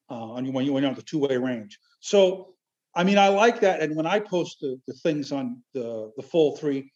uh, 0.10 0.28
when 0.28 0.46
you 0.46 0.74
when 0.74 0.84
you're 0.84 0.90
on 0.90 0.96
the 0.96 1.02
two 1.02 1.20
way 1.20 1.38
range. 1.38 1.78
So, 2.00 2.54
I 2.96 3.04
mean, 3.04 3.18
I 3.18 3.28
like 3.30 3.60
that. 3.62 3.82
And 3.82 3.96
when 3.96 4.06
I 4.06 4.20
post 4.20 4.58
the, 4.62 4.80
the 4.88 4.94
things 4.94 5.32
on 5.32 5.62
the 5.74 6.12
the 6.18 6.24
Fold3, 6.24 6.90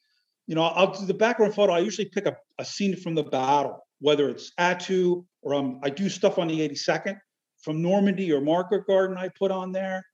you 0.48 0.56
know, 0.56 0.64
I'll 0.64 0.94
do 0.94 1.06
the 1.06 1.14
background 1.14 1.56
photo. 1.56 1.74
I 1.74 1.80
usually 1.80 2.10
pick 2.10 2.26
a, 2.26 2.36
a 2.60 2.66
scene 2.66 2.96
from 2.96 3.16
the 3.16 3.24
battle, 3.24 3.80
whether 4.00 4.30
it's 4.30 4.52
Attu 4.60 5.26
or 5.42 5.54
um, 5.54 5.80
I 5.84 5.90
do 5.90 6.10
stuff 6.10 6.38
on 6.38 6.48
the 6.48 6.68
82nd 6.68 7.18
from 7.62 7.82
Normandy 7.82 8.32
or 8.32 8.42
Market 8.42 8.86
Garden. 8.88 9.18
I 9.18 9.30
put 9.30 9.52
on 9.52 9.72
there, 9.72 10.06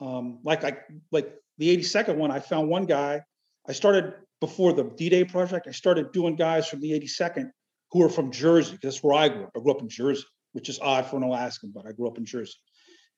um, 0.00 0.38
like 0.44 0.64
I 0.64 0.78
like 1.10 1.34
the 1.58 1.76
82nd 1.76 2.16
one. 2.16 2.30
I 2.30 2.40
found 2.40 2.68
one 2.68 2.86
guy. 2.86 3.22
I 3.66 3.72
started 3.72 4.14
before 4.40 4.74
the 4.74 4.84
D-Day 4.84 5.24
project, 5.24 5.66
I 5.66 5.72
started 5.72 6.12
doing 6.12 6.36
guys 6.36 6.68
from 6.68 6.80
the 6.80 6.90
82nd 6.90 7.50
who 7.90 8.02
are 8.02 8.10
from 8.10 8.30
Jersey. 8.30 8.78
That's 8.82 9.02
where 9.02 9.14
I 9.14 9.28
grew 9.28 9.44
up. 9.44 9.52
I 9.56 9.60
grew 9.60 9.72
up 9.72 9.80
in 9.80 9.88
Jersey, 9.88 10.24
which 10.52 10.68
is 10.68 10.78
odd 10.80 11.06
for 11.06 11.16
an 11.16 11.22
Alaskan, 11.22 11.72
but 11.74 11.86
I 11.86 11.92
grew 11.92 12.06
up 12.06 12.18
in 12.18 12.26
Jersey. 12.26 12.58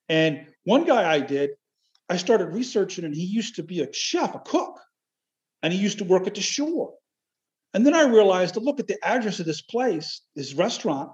And 0.07 0.47
one 0.63 0.85
guy 0.85 1.11
I 1.11 1.19
did, 1.19 1.49
I 2.07 2.15
started 2.15 2.53
researching, 2.53 3.03
and 3.03 3.13
he 3.13 3.25
used 3.25 3.55
to 3.55 3.63
be 3.63 3.81
a 3.81 3.91
chef, 3.91 4.35
a 4.35 4.39
cook, 4.39 4.79
and 5.67 5.73
he 5.73 5.81
used 5.81 5.97
to 5.97 6.05
work 6.05 6.27
at 6.27 6.35
the 6.35 6.39
shore. 6.41 6.93
And 7.73 7.85
then 7.85 7.93
I 7.93 8.03
realized 8.03 8.53
to 8.53 8.61
look 8.61 8.79
at 8.79 8.87
the 8.87 8.97
address 9.03 9.41
of 9.41 9.45
this 9.45 9.61
place, 9.61 10.21
this 10.33 10.53
restaurant, 10.53 11.11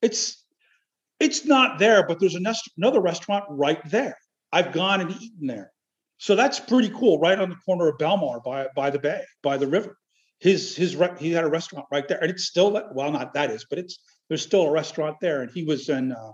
it's 0.00 0.44
it's 1.18 1.44
not 1.44 1.80
there, 1.80 2.06
but 2.06 2.20
there's 2.20 2.36
another 2.76 3.00
restaurant 3.00 3.46
right 3.48 3.80
there. 3.90 4.16
I've 4.52 4.72
gone 4.72 5.00
and 5.00 5.10
eaten 5.10 5.48
there. 5.48 5.72
So 6.18 6.36
that's 6.36 6.60
pretty 6.60 6.90
cool, 6.90 7.18
right 7.18 7.36
on 7.36 7.50
the 7.50 7.56
corner 7.56 7.88
of 7.88 7.98
Belmar 7.98 8.40
by 8.44 8.68
by 8.76 8.90
the 8.90 9.00
bay, 9.00 9.24
by 9.42 9.56
the 9.56 9.66
river. 9.66 9.98
His 10.38 10.76
his 10.76 10.96
he 11.18 11.32
had 11.32 11.42
a 11.42 11.50
restaurant 11.50 11.86
right 11.90 12.06
there, 12.06 12.20
and 12.22 12.30
it's 12.30 12.44
still 12.44 12.70
well, 12.92 13.10
not 13.10 13.34
that 13.34 13.50
is, 13.50 13.66
but 13.68 13.80
it's 13.80 13.98
there's 14.28 14.42
still 14.42 14.62
a 14.62 14.70
restaurant 14.70 15.16
there, 15.20 15.42
and 15.42 15.50
he 15.50 15.64
was 15.64 15.88
in 15.88 16.12
uh, 16.12 16.32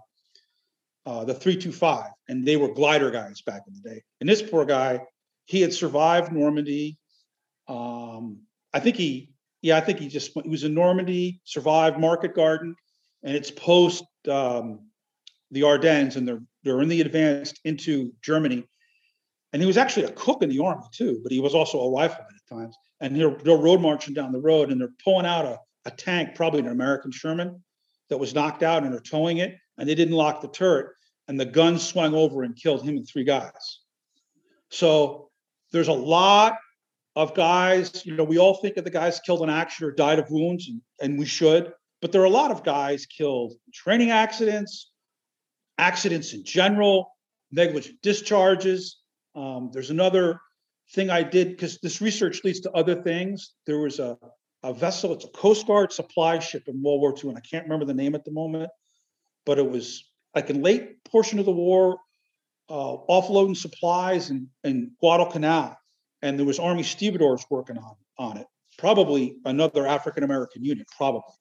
uh, 1.06 1.24
the 1.24 1.32
three 1.32 1.56
two 1.56 1.72
five, 1.72 2.10
and 2.28 2.46
they 2.46 2.58
were 2.58 2.74
glider 2.74 3.10
guys 3.10 3.40
back 3.40 3.62
in 3.66 3.72
the 3.72 3.88
day. 3.88 4.02
And 4.20 4.28
this 4.28 4.42
poor 4.42 4.66
guy, 4.66 5.00
he 5.46 5.62
had 5.62 5.72
survived 5.72 6.30
Normandy. 6.30 6.98
Um, 7.68 8.40
I 8.72 8.80
think 8.80 8.96
he, 8.96 9.30
yeah, 9.62 9.76
I 9.76 9.80
think 9.80 9.98
he 9.98 10.08
just 10.08 10.32
he 10.42 10.48
was 10.48 10.64
in 10.64 10.74
Normandy, 10.74 11.40
survived 11.44 11.98
Market 11.98 12.34
Garden, 12.34 12.76
and 13.22 13.36
it's 13.36 13.50
post 13.50 14.04
um, 14.28 14.80
the 15.50 15.62
Ardennes, 15.62 16.16
and 16.16 16.26
they're 16.26 16.42
they're 16.62 16.80
in 16.80 16.88
the 16.88 17.00
advanced 17.00 17.60
into 17.64 18.12
Germany 18.22 18.66
and 19.54 19.62
he 19.62 19.68
was 19.68 19.76
actually 19.76 20.06
a 20.06 20.10
cook 20.10 20.42
in 20.42 20.48
the 20.48 20.58
army 20.58 20.82
too, 20.92 21.20
but 21.22 21.30
he 21.30 21.38
was 21.38 21.54
also 21.54 21.80
a 21.80 21.90
rifleman 21.90 22.26
at 22.34 22.56
times. 22.56 22.76
And 23.00 23.14
they're, 23.14 23.36
they're 23.36 23.56
road 23.56 23.80
marching 23.80 24.12
down 24.12 24.32
the 24.32 24.40
road 24.40 24.72
and 24.72 24.80
they're 24.80 24.90
pulling 25.04 25.26
out 25.26 25.44
a, 25.44 25.60
a 25.84 25.92
tank, 25.92 26.34
probably 26.34 26.58
an 26.58 26.66
American 26.66 27.12
Sherman, 27.12 27.62
that 28.10 28.18
was 28.18 28.34
knocked 28.34 28.64
out 28.64 28.82
and 28.82 28.92
they're 28.92 28.98
towing 28.98 29.38
it. 29.38 29.56
And 29.78 29.88
they 29.88 29.94
didn't 29.94 30.16
lock 30.16 30.40
the 30.40 30.48
turret. 30.48 30.88
And 31.28 31.38
the 31.38 31.44
gun 31.44 31.78
swung 31.78 32.14
over 32.14 32.42
and 32.42 32.56
killed 32.56 32.82
him 32.82 32.96
and 32.96 33.06
three 33.06 33.22
guys. 33.22 33.78
So 34.70 35.30
there's 35.70 35.86
a 35.86 35.92
lot 35.92 36.56
of 37.16 37.34
guys, 37.34 38.04
you 38.04 38.14
know, 38.16 38.24
we 38.24 38.38
all 38.38 38.54
think 38.54 38.76
of 38.76 38.84
the 38.84 38.90
guys 38.90 39.20
killed 39.20 39.42
in 39.42 39.50
action 39.50 39.86
or 39.86 39.92
died 39.92 40.18
of 40.18 40.30
wounds, 40.30 40.68
and, 40.68 40.80
and 41.00 41.18
we 41.18 41.26
should, 41.26 41.72
but 42.02 42.12
there 42.12 42.22
are 42.22 42.26
a 42.26 42.30
lot 42.30 42.50
of 42.50 42.64
guys 42.64 43.06
killed 43.06 43.52
in 43.52 43.72
training 43.72 44.10
accidents, 44.10 44.90
accidents 45.78 46.32
in 46.32 46.44
general, 46.44 47.12
negligent 47.52 48.00
discharges, 48.02 48.98
um, 49.34 49.70
there's 49.72 49.90
another 49.90 50.40
thing 50.92 51.10
I 51.10 51.22
did 51.22 51.50
because 51.50 51.78
this 51.78 52.00
research 52.00 52.44
leads 52.44 52.60
to 52.60 52.72
other 52.72 53.02
things. 53.02 53.54
There 53.66 53.78
was 53.78 53.98
a, 53.98 54.16
a 54.62 54.72
vessel, 54.72 55.12
it's 55.12 55.24
a 55.24 55.28
Coast 55.28 55.66
Guard 55.66 55.92
supply 55.92 56.38
ship 56.38 56.64
in 56.66 56.82
World 56.82 57.00
War 57.00 57.14
II, 57.16 57.30
and 57.30 57.38
I 57.38 57.40
can't 57.40 57.64
remember 57.64 57.84
the 57.84 57.94
name 57.94 58.14
at 58.14 58.24
the 58.24 58.30
moment, 58.30 58.70
but 59.44 59.58
it 59.58 59.68
was 59.68 60.04
like 60.34 60.50
in 60.50 60.62
late 60.62 61.02
portion 61.04 61.38
of 61.38 61.46
the 61.46 61.52
war, 61.52 61.98
uh, 62.68 62.96
offloading 63.08 63.56
supplies 63.56 64.30
in, 64.30 64.48
in 64.62 64.92
Guadalcanal, 65.00 65.76
and 66.24 66.38
there 66.38 66.46
was 66.46 66.58
Army 66.58 66.82
stevedores 66.82 67.44
working 67.50 67.76
on, 67.76 67.96
on 68.16 68.38
it, 68.38 68.46
probably 68.78 69.36
another 69.44 69.86
African 69.86 70.24
American 70.24 70.64
unit, 70.64 70.86
probably. 70.96 71.34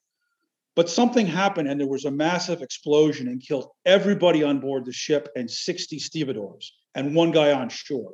But 0.75 0.89
something 0.89 1.25
happened, 1.25 1.69
and 1.69 1.79
there 1.79 1.87
was 1.87 2.03
a 2.03 2.11
massive 2.11 2.61
explosion 2.61 3.29
and 3.29 3.41
killed 3.41 3.69
everybody 3.85 4.43
on 4.43 4.59
board 4.59 4.83
the 4.85 4.91
ship 4.91 5.29
and 5.37 5.49
60 5.49 5.99
stevedores 5.99 6.73
and 6.95 7.15
one 7.15 7.31
guy 7.31 7.53
on 7.53 7.69
shore. 7.69 8.11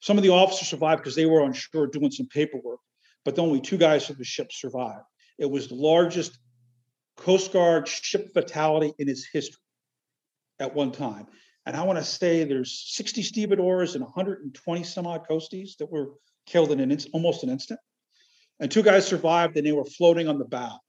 Some 0.00 0.16
of 0.16 0.22
the 0.22 0.30
officers 0.30 0.68
survived 0.68 1.02
because 1.02 1.16
they 1.16 1.26
were 1.26 1.42
on 1.42 1.52
shore 1.52 1.86
doing 1.86 2.10
some 2.10 2.28
paperwork, 2.28 2.80
but 3.26 3.38
only 3.38 3.60
two 3.60 3.76
guys 3.76 4.06
from 4.06 4.16
the 4.16 4.24
ship 4.24 4.52
survived. 4.52 5.04
It 5.38 5.50
was 5.50 5.68
the 5.68 5.74
largest 5.74 6.38
Coast 7.18 7.52
Guard 7.52 7.86
ship 7.86 8.32
fatality 8.32 8.94
in 8.98 9.10
its 9.10 9.28
history 9.30 9.60
at 10.58 10.74
one 10.74 10.92
time. 10.92 11.26
And 11.70 11.76
I 11.76 11.84
want 11.84 12.00
to 12.00 12.04
say 12.04 12.42
there's 12.42 12.82
60 12.96 13.22
stevedores 13.22 13.94
and 13.94 14.02
120 14.02 14.82
some 14.82 15.06
odd 15.06 15.24
coasties 15.30 15.76
that 15.76 15.88
were 15.88 16.08
killed 16.44 16.72
in 16.72 16.80
an 16.80 16.90
in, 16.90 16.98
almost 17.12 17.44
an 17.44 17.48
instant. 17.48 17.78
And 18.58 18.68
two 18.68 18.82
guys 18.82 19.06
survived 19.06 19.56
and 19.56 19.64
they 19.64 19.70
were 19.70 19.84
floating 19.84 20.26
on 20.26 20.40
the 20.40 20.46
bow. 20.46 20.80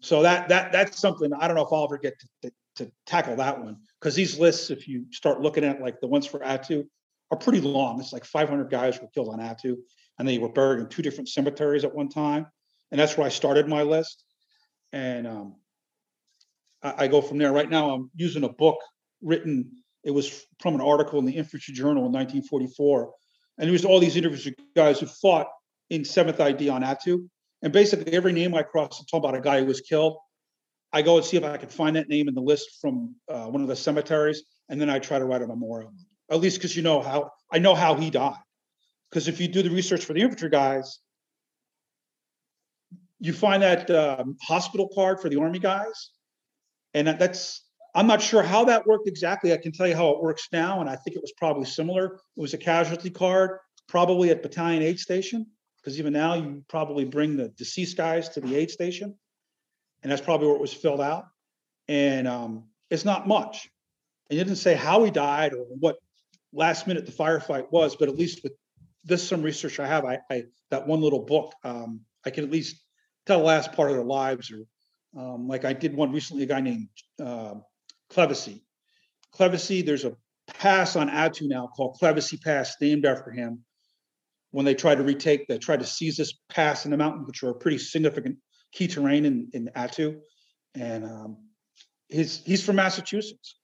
So 0.00 0.22
that 0.22 0.48
that 0.48 0.72
that's 0.72 0.98
something 0.98 1.32
I 1.32 1.46
don't 1.46 1.56
know 1.56 1.64
if 1.64 1.72
I'll 1.72 1.84
ever 1.84 1.98
get 1.98 2.14
to, 2.18 2.28
to, 2.42 2.84
to 2.84 2.92
tackle 3.06 3.36
that 3.36 3.62
one 3.62 3.76
because 4.00 4.16
these 4.16 4.40
lists, 4.40 4.70
if 4.70 4.88
you 4.88 5.04
start 5.12 5.40
looking 5.40 5.62
at 5.62 5.80
like 5.80 6.00
the 6.00 6.08
ones 6.08 6.26
for 6.26 6.40
Attu, 6.40 6.88
are 7.30 7.38
pretty 7.38 7.60
long. 7.60 8.00
It's 8.00 8.12
like 8.12 8.24
500 8.24 8.68
guys 8.68 9.00
were 9.00 9.06
killed 9.14 9.28
on 9.28 9.38
Attu, 9.38 9.76
and 10.18 10.26
they 10.26 10.38
were 10.38 10.48
buried 10.48 10.80
in 10.80 10.88
two 10.88 11.02
different 11.02 11.28
cemeteries 11.28 11.84
at 11.84 11.94
one 11.94 12.08
time, 12.08 12.48
and 12.90 12.98
that's 12.98 13.16
where 13.16 13.28
I 13.28 13.30
started 13.30 13.68
my 13.68 13.82
list. 13.82 14.24
And 14.92 15.28
um, 15.28 15.54
I, 16.82 17.04
I 17.04 17.06
go 17.06 17.20
from 17.20 17.38
there. 17.38 17.52
Right 17.52 17.70
now, 17.70 17.90
I'm 17.90 18.10
using 18.16 18.42
a 18.42 18.48
book 18.48 18.78
written. 19.22 19.70
It 20.04 20.10
was 20.10 20.46
from 20.60 20.74
an 20.74 20.80
article 20.80 21.18
in 21.18 21.24
the 21.24 21.36
Infantry 21.36 21.74
Journal 21.74 22.06
in 22.06 22.12
1944, 22.12 23.12
and 23.58 23.68
it 23.68 23.72
was 23.72 23.84
all 23.84 23.98
these 23.98 24.16
interviews 24.16 24.48
guys 24.74 25.00
who 25.00 25.06
fought 25.06 25.48
in 25.90 26.04
Seventh 26.04 26.40
ID 26.40 26.68
on 26.68 26.82
Attu. 26.82 27.28
And 27.62 27.72
basically, 27.72 28.12
every 28.12 28.32
name 28.32 28.54
I 28.54 28.62
cross, 28.62 29.00
it's 29.00 29.10
talk 29.10 29.24
about 29.24 29.34
a 29.34 29.40
guy 29.40 29.60
who 29.60 29.66
was 29.66 29.80
killed. 29.80 30.16
I 30.92 31.02
go 31.02 31.16
and 31.16 31.24
see 31.24 31.36
if 31.36 31.44
I 31.44 31.56
can 31.56 31.68
find 31.68 31.96
that 31.96 32.08
name 32.08 32.28
in 32.28 32.34
the 32.34 32.40
list 32.40 32.78
from 32.80 33.14
uh, 33.28 33.46
one 33.46 33.62
of 33.62 33.68
the 33.68 33.76
cemeteries, 33.76 34.42
and 34.68 34.80
then 34.80 34.88
I 34.88 34.98
try 34.98 35.18
to 35.18 35.24
write 35.24 35.42
a 35.42 35.46
memorial. 35.46 35.92
At 36.30 36.40
least 36.40 36.58
because 36.58 36.76
you 36.76 36.82
know 36.82 37.00
how 37.00 37.30
I 37.52 37.58
know 37.58 37.74
how 37.74 37.94
he 37.94 38.10
died. 38.10 38.36
Because 39.10 39.28
if 39.28 39.40
you 39.40 39.48
do 39.48 39.62
the 39.62 39.70
research 39.70 40.04
for 40.04 40.12
the 40.12 40.20
infantry 40.20 40.50
guys, 40.50 40.98
you 43.18 43.32
find 43.32 43.62
that 43.62 43.90
um, 43.90 44.36
hospital 44.42 44.88
card 44.94 45.20
for 45.20 45.28
the 45.28 45.40
army 45.40 45.58
guys, 45.58 46.10
and 46.94 47.08
that's 47.08 47.62
I'm 47.96 48.06
not 48.06 48.22
sure 48.22 48.42
how 48.42 48.64
that 48.66 48.86
worked 48.86 49.08
exactly. 49.08 49.52
I 49.52 49.56
can 49.56 49.72
tell 49.72 49.88
you 49.88 49.96
how 49.96 50.10
it 50.10 50.22
works 50.22 50.48
now, 50.52 50.80
and 50.80 50.88
I 50.88 50.96
think 50.96 51.16
it 51.16 51.22
was 51.22 51.32
probably 51.36 51.64
similar. 51.64 52.14
It 52.36 52.40
was 52.40 52.54
a 52.54 52.58
casualty 52.58 53.10
card, 53.10 53.58
probably 53.88 54.30
at 54.30 54.42
battalion 54.42 54.82
aid 54.82 55.00
station, 55.00 55.46
because 55.78 55.98
even 55.98 56.12
now 56.12 56.34
you 56.34 56.62
probably 56.68 57.04
bring 57.04 57.36
the 57.36 57.48
deceased 57.48 57.96
guys 57.96 58.28
to 58.30 58.40
the 58.40 58.54
aid 58.54 58.70
station 58.70 59.16
and 60.06 60.12
that's 60.12 60.22
probably 60.22 60.46
where 60.46 60.54
it 60.54 60.62
was 60.62 60.72
filled 60.72 61.00
out. 61.00 61.26
And 61.88 62.28
um, 62.28 62.64
it's 62.90 63.04
not 63.04 63.26
much. 63.26 63.68
And 64.30 64.38
it 64.38 64.44
didn't 64.44 64.58
say 64.58 64.74
how 64.74 65.02
he 65.02 65.10
died 65.10 65.52
or 65.52 65.64
what 65.80 65.96
last 66.52 66.86
minute 66.86 67.06
the 67.06 67.12
firefight 67.12 67.72
was, 67.72 67.96
but 67.96 68.08
at 68.08 68.16
least 68.16 68.44
with 68.44 68.52
this 69.04 69.26
some 69.26 69.42
research 69.42 69.80
I 69.80 69.86
have, 69.88 70.04
I, 70.04 70.20
I 70.30 70.44
that 70.70 70.86
one 70.86 71.00
little 71.00 71.24
book, 71.24 71.52
um, 71.64 72.02
I 72.24 72.30
can 72.30 72.44
at 72.44 72.52
least 72.52 72.76
tell 73.26 73.38
the 73.38 73.44
last 73.44 73.72
part 73.72 73.90
of 73.90 73.96
their 73.96 74.04
lives. 74.04 74.52
Or 74.52 75.20
um, 75.20 75.48
like 75.48 75.64
I 75.64 75.72
did 75.72 75.94
one 75.94 76.12
recently, 76.12 76.44
a 76.44 76.46
guy 76.46 76.60
named 76.60 76.88
uh, 77.20 77.54
Clevesy. 78.12 78.62
Clevesy, 79.34 79.84
there's 79.84 80.04
a 80.04 80.16
pass 80.48 80.96
on 80.96 81.08
Attu 81.08 81.48
now 81.48 81.66
called 81.66 81.98
Clevesy 82.00 82.42
Pass, 82.42 82.76
named 82.80 83.04
after 83.04 83.30
him. 83.30 83.64
When 84.52 84.64
they 84.64 84.74
tried 84.74 84.96
to 84.96 85.02
retake, 85.02 85.48
they 85.48 85.58
tried 85.58 85.80
to 85.80 85.86
seize 85.86 86.16
this 86.16 86.32
pass 86.48 86.84
in 86.84 86.90
the 86.90 86.96
mountain, 86.96 87.26
which 87.26 87.42
are 87.42 87.50
a 87.50 87.54
pretty 87.54 87.78
significant 87.78 88.38
key 88.72 88.88
terrain 88.88 89.24
in, 89.24 89.48
in 89.52 89.70
Attu. 89.76 90.18
And 90.74 91.04
um, 91.04 91.36
his, 92.08 92.42
he's 92.44 92.64
from 92.64 92.76
Massachusetts. 92.76 93.58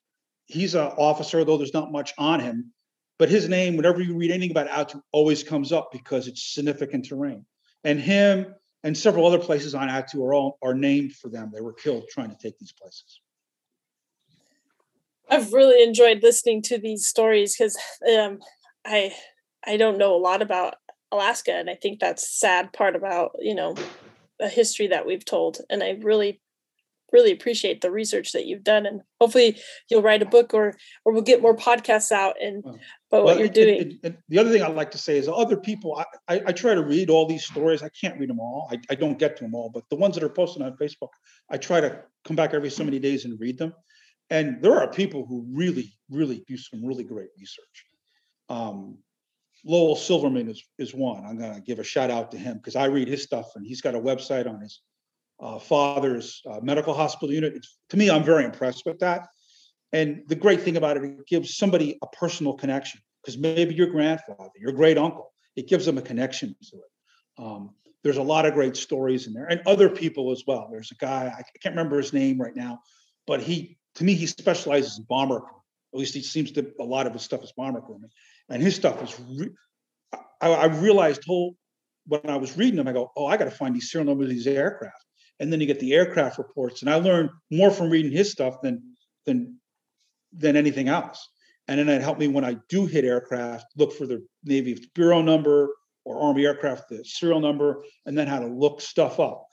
He's 0.46 0.74
an 0.74 0.92
officer, 0.98 1.44
though 1.44 1.56
there's 1.56 1.72
not 1.72 1.92
much 1.92 2.12
on 2.18 2.40
him. 2.40 2.72
But 3.18 3.30
his 3.30 3.48
name, 3.48 3.76
whenever 3.76 4.02
you 4.02 4.16
read 4.16 4.30
anything 4.30 4.50
about 4.50 4.68
Attu, 4.68 5.00
always 5.12 5.42
comes 5.42 5.72
up 5.72 5.90
because 5.92 6.26
it's 6.26 6.52
significant 6.52 7.06
terrain. 7.06 7.46
And 7.84 7.98
him 8.00 8.54
and 8.82 8.98
several 8.98 9.26
other 9.26 9.38
places 9.38 9.74
on 9.74 9.88
Attu 9.88 10.22
are 10.24 10.34
all 10.34 10.58
are 10.62 10.74
named 10.74 11.12
for 11.12 11.30
them. 11.30 11.50
They 11.54 11.60
were 11.60 11.72
killed 11.72 12.04
trying 12.10 12.30
to 12.30 12.36
take 12.36 12.58
these 12.58 12.72
places. 12.72 13.21
I've 15.32 15.52
really 15.52 15.82
enjoyed 15.82 16.22
listening 16.22 16.62
to 16.62 16.78
these 16.78 17.06
stories 17.06 17.56
because 17.56 17.78
um, 18.16 18.38
I 18.84 19.12
I 19.66 19.76
don't 19.76 19.98
know 19.98 20.14
a 20.14 20.18
lot 20.18 20.42
about 20.42 20.74
Alaska, 21.10 21.52
and 21.52 21.70
I 21.70 21.74
think 21.74 22.00
that's 22.00 22.38
sad 22.38 22.72
part 22.72 22.96
about 22.96 23.32
you 23.40 23.54
know 23.54 23.74
a 24.42 24.48
history 24.48 24.88
that 24.88 25.06
we've 25.06 25.24
told 25.24 25.58
and 25.70 25.82
i 25.82 25.90
really 26.02 26.40
really 27.12 27.30
appreciate 27.30 27.82
the 27.82 27.90
research 27.90 28.32
that 28.32 28.46
you've 28.46 28.64
done 28.64 28.86
and 28.86 29.02
hopefully 29.20 29.58
you'll 29.90 30.02
write 30.02 30.22
a 30.22 30.26
book 30.26 30.54
or 30.54 30.74
or 31.04 31.12
we'll 31.12 31.22
get 31.22 31.42
more 31.42 31.54
podcasts 31.54 32.10
out 32.10 32.34
and 32.40 32.62
well, 32.64 32.78
about 33.10 33.24
what 33.24 33.24
well, 33.24 33.38
you're 33.38 33.48
doing. 33.48 33.80
and, 33.80 33.98
and, 34.02 34.18
the 34.28 34.38
other 34.38 34.50
thing 34.50 34.62
i'd 34.62 34.74
like 34.74 34.90
to 34.90 34.98
say 34.98 35.18
is 35.18 35.28
other 35.28 35.56
people 35.56 35.96
I, 35.98 36.34
I, 36.34 36.42
I, 36.46 36.52
try 36.52 36.74
to 36.74 36.82
read 36.82 37.10
all 37.10 37.26
these 37.26 37.44
stories. 37.44 37.82
I 37.82 37.90
can't 37.90 38.18
read 38.18 38.30
them 38.30 38.40
all. 38.40 38.68
I, 38.72 38.78
I 38.90 38.94
don't 38.94 39.18
get 39.18 39.36
to 39.36 39.44
them 39.44 39.54
all 39.54 39.68
but 39.68 39.84
the 39.90 39.96
ones 39.96 40.14
that 40.14 40.24
are 40.24 40.30
posted 40.30 40.62
on 40.62 40.74
facebook 40.76 41.10
i 41.50 41.56
try 41.58 41.80
to 41.80 42.02
come 42.24 42.34
back 42.34 42.54
every 42.54 42.70
so 42.70 42.82
many 42.82 42.98
days 42.98 43.26
and 43.26 43.38
read 43.38 43.58
them 43.58 43.74
and 44.30 44.62
there 44.62 44.78
are 44.78 44.90
people 44.90 45.26
who 45.26 45.46
really 45.52 45.92
really 46.10 46.44
do 46.46 46.56
some 46.56 46.84
really 46.84 47.04
great 47.04 47.28
research 47.38 47.86
um, 48.48 48.98
Lowell 49.64 49.96
Silverman 49.96 50.48
is, 50.48 50.62
is 50.78 50.94
one. 50.94 51.24
I'm 51.24 51.38
going 51.38 51.54
to 51.54 51.60
give 51.60 51.78
a 51.78 51.84
shout 51.84 52.10
out 52.10 52.32
to 52.32 52.38
him 52.38 52.56
because 52.56 52.76
I 52.76 52.86
read 52.86 53.08
his 53.08 53.22
stuff 53.22 53.52
and 53.54 53.66
he's 53.66 53.80
got 53.80 53.94
a 53.94 54.00
website 54.00 54.48
on 54.48 54.60
his 54.60 54.80
uh, 55.40 55.58
father's 55.58 56.42
uh, 56.50 56.60
medical 56.62 56.94
hospital 56.94 57.32
unit. 57.32 57.54
It's, 57.54 57.78
to 57.90 57.96
me, 57.96 58.10
I'm 58.10 58.24
very 58.24 58.44
impressed 58.44 58.84
with 58.84 58.98
that. 59.00 59.28
And 59.92 60.22
the 60.26 60.34
great 60.34 60.62
thing 60.62 60.76
about 60.76 60.96
it, 60.96 61.04
it 61.04 61.26
gives 61.26 61.56
somebody 61.56 61.98
a 62.02 62.06
personal 62.08 62.54
connection 62.54 63.00
because 63.22 63.38
maybe 63.38 63.74
your 63.74 63.88
grandfather, 63.88 64.50
your 64.58 64.72
great 64.72 64.98
uncle, 64.98 65.32
it 65.54 65.68
gives 65.68 65.86
them 65.86 65.98
a 65.98 66.02
connection 66.02 66.56
to 66.70 66.76
it. 66.76 67.42
Um, 67.44 67.70
there's 68.02 68.16
a 68.16 68.22
lot 68.22 68.46
of 68.46 68.54
great 68.54 68.76
stories 68.76 69.28
in 69.28 69.32
there, 69.32 69.46
and 69.46 69.60
other 69.64 69.88
people 69.88 70.32
as 70.32 70.42
well. 70.44 70.68
There's 70.72 70.90
a 70.90 70.96
guy 70.96 71.32
I 71.36 71.42
can't 71.62 71.76
remember 71.76 71.98
his 71.98 72.12
name 72.12 72.40
right 72.40 72.56
now, 72.56 72.80
but 73.28 73.40
he 73.40 73.78
to 73.96 74.04
me 74.04 74.14
he 74.14 74.26
specializes 74.26 74.98
in 74.98 75.04
bomber. 75.04 75.42
At 75.94 75.98
least 75.98 76.14
he 76.14 76.22
seems 76.22 76.52
to 76.52 76.72
a 76.80 76.84
lot 76.84 77.06
of 77.06 77.12
his 77.12 77.22
stuff 77.22 77.42
is 77.44 77.52
bomber 77.52 77.80
crewing, 77.80 78.04
and 78.48 78.62
his 78.62 78.74
stuff 78.74 79.02
is. 79.02 79.20
Re- 79.38 79.50
I, 80.40 80.48
I 80.48 80.64
realized 80.66 81.22
whole 81.26 81.56
when 82.06 82.28
I 82.28 82.36
was 82.36 82.56
reading 82.56 82.76
them, 82.76 82.88
I 82.88 82.92
go, 82.92 83.12
oh, 83.16 83.26
I 83.26 83.36
got 83.36 83.44
to 83.44 83.50
find 83.50 83.74
these 83.74 83.90
serial 83.90 84.08
numbers 84.08 84.26
of 84.26 84.34
these 84.34 84.46
aircraft, 84.46 85.04
and 85.38 85.52
then 85.52 85.60
you 85.60 85.66
get 85.66 85.80
the 85.80 85.94
aircraft 85.94 86.38
reports, 86.38 86.82
and 86.82 86.90
I 86.90 86.96
learned 86.96 87.30
more 87.50 87.70
from 87.70 87.90
reading 87.90 88.12
his 88.12 88.30
stuff 88.30 88.60
than 88.62 88.82
than 89.26 89.58
than 90.32 90.56
anything 90.56 90.88
else. 90.88 91.28
And 91.68 91.78
then 91.78 91.88
it 91.88 92.02
helped 92.02 92.18
me 92.18 92.28
when 92.28 92.44
I 92.44 92.56
do 92.68 92.86
hit 92.86 93.04
aircraft, 93.04 93.66
look 93.76 93.92
for 93.92 94.06
the 94.06 94.26
Navy 94.44 94.84
bureau 94.94 95.22
number 95.22 95.68
or 96.04 96.20
Army 96.20 96.44
aircraft, 96.44 96.88
the 96.88 97.04
serial 97.04 97.40
number, 97.40 97.84
and 98.04 98.18
then 98.18 98.26
how 98.26 98.40
to 98.40 98.46
look 98.46 98.80
stuff 98.80 99.20
up. 99.20 99.46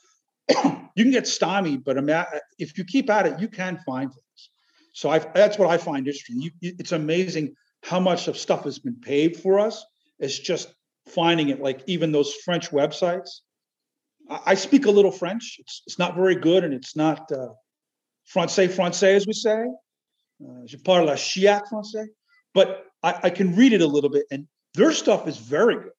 You 1.00 1.06
can 1.06 1.14
get 1.14 1.28
stymied, 1.28 1.86
but 1.86 1.98
if 2.58 2.78
you 2.78 2.84
keep 2.84 3.10
at 3.10 3.26
it, 3.26 3.40
you 3.40 3.48
can 3.48 3.80
find 3.86 4.12
things. 4.12 4.50
So 4.92 5.10
I, 5.10 5.20
that's 5.20 5.58
what 5.58 5.70
I 5.70 5.78
find 5.78 6.06
interesting. 6.06 6.42
You, 6.42 6.52
it's 6.60 6.92
amazing 6.92 7.56
how 7.84 8.02
much 8.02 8.28
of 8.28 8.38
stuff 8.38 8.66
has 8.66 8.80
been 8.80 9.00
paved 9.00 9.38
for 9.38 9.60
us. 9.60 9.86
It's 10.20 10.38
just 10.38 10.74
finding 11.08 11.50
it. 11.50 11.62
Like 11.62 11.84
even 11.88 12.12
those 12.12 12.34
French 12.44 12.72
websites. 12.72 13.30
I, 14.46 14.56
speak 14.56 14.88
a 14.88 14.92
little 14.92 15.12
French. 15.12 15.56
It's, 15.60 15.84
it's 15.88 15.98
not 15.98 16.16
very 16.16 16.36
good, 16.36 16.66
and 16.66 16.74
it's 16.74 16.98
not 16.98 17.32
uh, 17.32 17.48
français 18.36 18.68
français 18.68 19.16
as 19.16 19.26
we 19.26 19.34
say. 19.34 19.66
Uh, 20.44 20.66
je 20.66 20.78
parle 20.78 21.08
chiac 21.16 21.64
français, 21.72 22.08
but 22.54 22.86
I, 23.02 23.20
I, 23.24 23.30
can 23.30 23.56
read 23.56 23.72
it 23.72 23.82
a 23.82 23.88
little 23.88 24.10
bit, 24.10 24.26
and 24.32 24.48
their 24.76 24.92
stuff 24.92 25.28
is 25.28 25.38
very 25.38 25.76
good. 25.76 25.94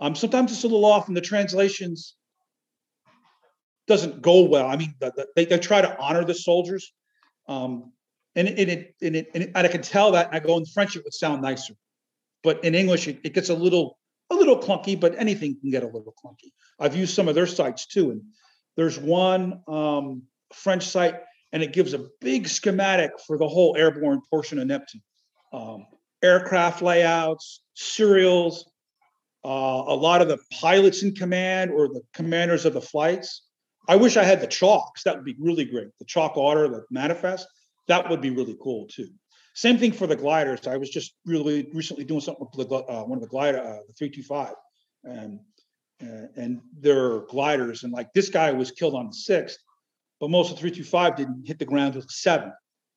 Um, 0.00 0.14
sometimes 0.14 0.52
it's 0.52 0.64
a 0.64 0.68
little 0.68 0.84
off, 0.84 1.08
and 1.08 1.16
the 1.16 1.20
translations 1.22 2.14
doesn't 3.86 4.22
go 4.22 4.42
well. 4.42 4.66
I 4.66 4.76
mean, 4.76 4.94
the, 5.00 5.12
the, 5.16 5.26
they, 5.36 5.44
they 5.44 5.58
try 5.58 5.80
to 5.80 5.98
honor 5.98 6.24
the 6.24 6.34
soldiers, 6.34 6.92
um, 7.48 7.92
and, 8.36 8.48
and, 8.48 8.58
it, 8.58 8.94
and, 9.02 9.16
it, 9.16 9.26
and, 9.34 9.42
it, 9.44 9.52
and 9.54 9.66
I 9.66 9.68
can 9.68 9.82
tell 9.82 10.12
that. 10.12 10.30
I 10.32 10.40
go 10.40 10.56
in 10.56 10.66
French, 10.66 10.96
it 10.96 11.04
would 11.04 11.14
sound 11.14 11.42
nicer, 11.42 11.74
but 12.42 12.64
in 12.64 12.74
English, 12.74 13.08
it, 13.08 13.20
it 13.24 13.34
gets 13.34 13.48
a 13.48 13.54
little 13.54 13.98
a 14.30 14.34
little 14.34 14.58
clunky. 14.58 14.98
But 14.98 15.18
anything 15.18 15.58
can 15.60 15.70
get 15.70 15.82
a 15.82 15.86
little 15.86 16.14
clunky. 16.24 16.52
I've 16.80 16.96
used 16.96 17.14
some 17.14 17.28
of 17.28 17.34
their 17.34 17.46
sites 17.46 17.86
too, 17.86 18.10
and 18.10 18.22
there's 18.76 18.98
one 18.98 19.60
um, 19.68 20.22
French 20.52 20.86
site 20.86 21.16
and 21.54 21.62
it 21.62 21.72
gives 21.72 21.94
a 21.94 22.08
big 22.20 22.48
schematic 22.48 23.12
for 23.28 23.38
the 23.38 23.46
whole 23.46 23.76
airborne 23.78 24.20
portion 24.28 24.58
of 24.58 24.66
Neptune. 24.66 25.00
Um, 25.52 25.86
aircraft 26.20 26.82
layouts, 26.82 27.62
serials, 27.74 28.68
uh, 29.44 29.84
a 29.86 29.94
lot 29.94 30.20
of 30.20 30.26
the 30.26 30.38
pilots 30.52 31.04
in 31.04 31.14
command 31.14 31.70
or 31.70 31.86
the 31.86 32.02
commanders 32.12 32.64
of 32.64 32.74
the 32.74 32.80
flights. 32.80 33.42
I 33.88 33.96
wish 33.96 34.16
I 34.16 34.24
had 34.24 34.40
the 34.40 34.46
chalks. 34.46 35.02
That 35.04 35.16
would 35.16 35.24
be 35.24 35.36
really 35.38 35.64
great. 35.64 35.88
The 35.98 36.04
chalk 36.04 36.36
order, 36.36 36.68
the 36.68 36.84
manifest, 36.90 37.46
that 37.88 38.08
would 38.08 38.20
be 38.20 38.30
really 38.30 38.56
cool 38.62 38.86
too. 38.86 39.08
Same 39.54 39.78
thing 39.78 39.92
for 39.92 40.06
the 40.06 40.16
gliders. 40.16 40.66
I 40.66 40.76
was 40.76 40.90
just 40.90 41.14
really 41.24 41.68
recently 41.72 42.04
doing 42.04 42.20
something 42.20 42.46
with 42.56 42.68
the, 42.68 42.76
uh, 42.76 43.04
one 43.04 43.18
of 43.18 43.22
the 43.22 43.28
glider, 43.28 43.58
uh, 43.58 43.78
the 43.86 43.92
325, 43.96 44.54
and 45.04 45.38
uh, 46.02 46.26
and 46.36 46.60
their 46.80 47.20
gliders. 47.20 47.84
And 47.84 47.92
like 47.92 48.12
this 48.12 48.28
guy 48.28 48.50
was 48.50 48.72
killed 48.72 48.94
on 48.94 49.06
the 49.06 49.14
sixth, 49.14 49.58
but 50.20 50.28
most 50.28 50.50
of 50.50 50.58
325 50.58 51.16
didn't 51.16 51.46
hit 51.46 51.58
the 51.58 51.64
ground 51.64 51.94
until 51.94 52.08
seven 52.08 52.52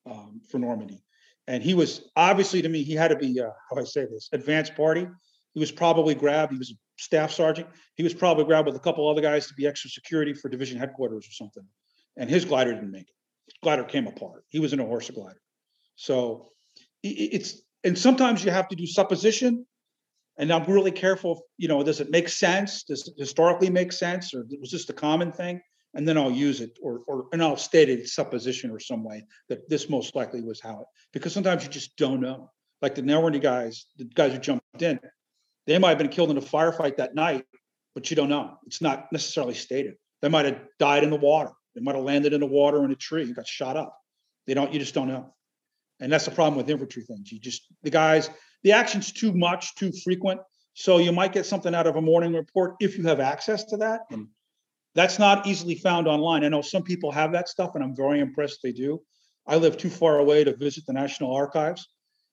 um, 0.09 0.41
for 0.49 0.57
Normandy. 0.57 1.03
And 1.45 1.61
he 1.61 1.75
was 1.75 2.09
obviously 2.15 2.61
to 2.63 2.69
me, 2.69 2.83
he 2.83 2.93
had 2.93 3.09
to 3.09 3.15
be, 3.15 3.39
uh, 3.39 3.49
how 3.69 3.79
I 3.79 3.83
say 3.83 4.05
this, 4.05 4.29
advanced 4.33 4.75
party. 4.75 5.07
He 5.53 5.59
was 5.59 5.71
probably 5.71 6.15
grabbed, 6.15 6.51
he 6.51 6.57
was 6.57 6.73
staff 6.97 7.31
sergeant. 7.31 7.67
He 7.95 8.03
was 8.03 8.13
probably 8.13 8.45
grabbed 8.45 8.67
with 8.67 8.75
a 8.75 8.79
couple 8.79 9.07
other 9.07 9.21
guys 9.21 9.47
to 9.47 9.53
be 9.53 9.67
extra 9.67 9.89
security 9.89 10.33
for 10.33 10.49
division 10.49 10.77
headquarters 10.77 11.27
or 11.27 11.31
something. 11.31 11.63
And 12.17 12.29
his 12.29 12.45
glider 12.45 12.73
didn't 12.73 12.91
make 12.91 13.09
it. 13.09 13.15
His 13.45 13.55
glider 13.61 13.83
came 13.83 14.07
apart. 14.07 14.43
He 14.49 14.59
was 14.59 14.73
in 14.73 14.79
a 14.79 14.85
horse 14.85 15.09
glider. 15.09 15.41
So 15.95 16.49
it's, 17.03 17.61
and 17.83 17.97
sometimes 17.97 18.43
you 18.43 18.51
have 18.51 18.67
to 18.69 18.75
do 18.75 18.85
supposition. 18.85 19.65
And 20.39 20.51
I'm 20.51 20.65
really 20.65 20.91
careful, 20.91 21.41
you 21.57 21.67
know, 21.67 21.81
does 21.83 21.99
it 21.99 22.11
make 22.11 22.29
sense? 22.29 22.83
Does 22.83 23.07
it 23.07 23.15
historically 23.17 23.69
make 23.69 23.91
sense? 23.91 24.33
Or 24.33 24.45
was 24.59 24.71
this 24.71 24.85
the 24.85 24.93
common 24.93 25.31
thing? 25.31 25.61
and 25.97 26.07
then 26.07 26.17
I'll 26.17 26.31
use 26.31 26.61
it 26.61 26.77
or, 26.81 27.01
or 27.07 27.25
and 27.33 27.41
I'll 27.41 27.57
state 27.57 27.89
it 27.89 28.07
supposition 28.07 28.69
or 28.69 28.79
some 28.79 29.03
way 29.03 29.25
that 29.49 29.67
this 29.67 29.89
most 29.89 30.15
likely 30.15 30.41
was 30.41 30.61
how 30.61 30.81
it 30.81 30.87
because 31.11 31.33
sometimes 31.33 31.63
you 31.63 31.69
just 31.69 31.97
don't 31.97 32.21
know. 32.21 32.51
Like 32.81 32.93
the 32.93 33.01
Normandy 33.01 33.39
guys, 33.39 33.87
the 33.97 34.05
guys 34.05 34.33
who 34.33 34.37
jumped 34.37 34.81
in, 34.81 34.99
they 35.67 35.77
might 35.77 35.89
have 35.89 35.97
been 35.97 36.09
killed 36.09 36.31
in 36.31 36.37
a 36.37 36.41
firefight 36.41 36.97
that 36.97 37.13
night, 37.13 37.45
but 37.93 38.09
you 38.09 38.15
don't 38.15 38.29
know. 38.29 38.57
It's 38.65 38.81
not 38.81 39.11
necessarily 39.11 39.53
stated. 39.53 39.95
They 40.21 40.29
might 40.29 40.45
have 40.45 40.59
died 40.79 41.03
in 41.03 41.09
the 41.11 41.17
water. 41.17 41.51
They 41.75 41.81
might 41.81 41.95
have 41.95 42.03
landed 42.03 42.33
in 42.33 42.39
the 42.39 42.47
water 42.47 42.83
in 42.83 42.91
a 42.91 42.95
tree 42.95 43.23
and 43.23 43.35
got 43.35 43.45
shot 43.45 43.77
up. 43.77 43.95
They 44.47 44.55
don't. 44.55 44.73
You 44.73 44.79
just 44.79 44.95
don't 44.95 45.07
know. 45.07 45.33
And 45.99 46.11
that's 46.11 46.25
the 46.25 46.31
problem 46.31 46.57
with 46.57 46.69
infantry 46.69 47.03
things. 47.03 47.31
You 47.31 47.39
just 47.39 47.67
the 47.83 47.89
guys, 47.89 48.29
the 48.63 48.71
action's 48.71 49.11
too 49.11 49.33
much, 49.33 49.75
too 49.75 49.91
frequent. 50.03 50.41
So 50.73 50.97
you 50.99 51.11
might 51.11 51.33
get 51.33 51.45
something 51.45 51.75
out 51.75 51.87
of 51.87 51.95
a 51.95 52.01
morning 52.01 52.33
report 52.33 52.75
if 52.79 52.97
you 52.97 53.03
have 53.05 53.19
access 53.19 53.63
to 53.65 53.77
that. 53.77 54.01
And 54.11 54.27
that's 54.95 55.19
not 55.19 55.45
easily 55.45 55.75
found 55.75 56.07
online. 56.07 56.43
I 56.43 56.49
know 56.49 56.61
some 56.61 56.83
people 56.83 57.11
have 57.11 57.31
that 57.33 57.49
stuff, 57.49 57.75
and 57.75 57.83
I'm 57.83 57.95
very 57.95 58.19
impressed 58.19 58.59
they 58.63 58.71
do. 58.71 59.01
I 59.45 59.57
live 59.57 59.77
too 59.77 59.89
far 59.89 60.19
away 60.19 60.43
to 60.43 60.55
visit 60.55 60.85
the 60.85 60.93
National 60.93 61.35
Archives. 61.35 61.87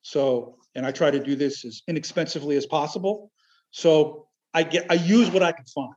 So, 0.04 0.58
and 0.74 0.84
I 0.84 0.92
try 0.92 1.10
to 1.10 1.18
do 1.18 1.34
this 1.34 1.64
as 1.64 1.82
inexpensively 1.88 2.56
as 2.56 2.66
possible. 2.66 3.32
So 3.70 4.28
I 4.52 4.62
get, 4.62 4.86
I 4.90 4.94
use 4.94 5.30
what 5.30 5.42
I 5.42 5.50
can 5.52 5.64
find. 5.64 5.94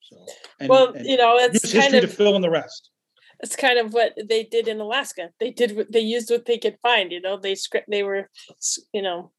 So, 0.00 0.16
and, 0.60 0.68
well, 0.68 0.92
and 0.92 1.04
you 1.04 1.16
know, 1.16 1.36
it's 1.36 1.70
history 1.72 1.98
of, 1.98 2.04
to 2.04 2.08
fill 2.08 2.36
in 2.36 2.42
the 2.42 2.50
rest. 2.50 2.90
It's 3.40 3.56
kind 3.56 3.80
of 3.80 3.92
what 3.92 4.14
they 4.28 4.44
did 4.44 4.68
in 4.68 4.80
Alaska. 4.80 5.30
They 5.40 5.50
did, 5.50 5.88
they 5.90 6.00
used 6.00 6.30
what 6.30 6.46
they 6.46 6.56
could 6.56 6.78
find. 6.82 7.10
You 7.10 7.20
know, 7.20 7.36
they 7.36 7.56
script, 7.56 7.90
they 7.90 8.04
were, 8.04 8.30
you 8.92 9.02
know, 9.02 9.32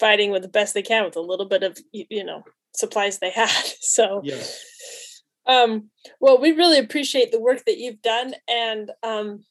fighting 0.00 0.32
with 0.32 0.42
the 0.42 0.48
best 0.48 0.74
they 0.74 0.82
can 0.82 1.04
with 1.04 1.16
a 1.16 1.20
little 1.20 1.46
bit 1.46 1.62
of, 1.62 1.78
you 1.92 2.24
know, 2.24 2.42
supplies 2.74 3.18
they 3.18 3.30
had. 3.30 3.50
So, 3.80 4.20
yes. 4.24 5.22
Um, 5.46 5.90
well, 6.20 6.40
we 6.40 6.52
really 6.52 6.78
appreciate 6.78 7.30
the 7.30 7.40
work 7.40 7.64
that 7.66 7.78
you've 7.78 8.02
done, 8.02 8.34
and 8.48 8.90
um, 9.02 9.44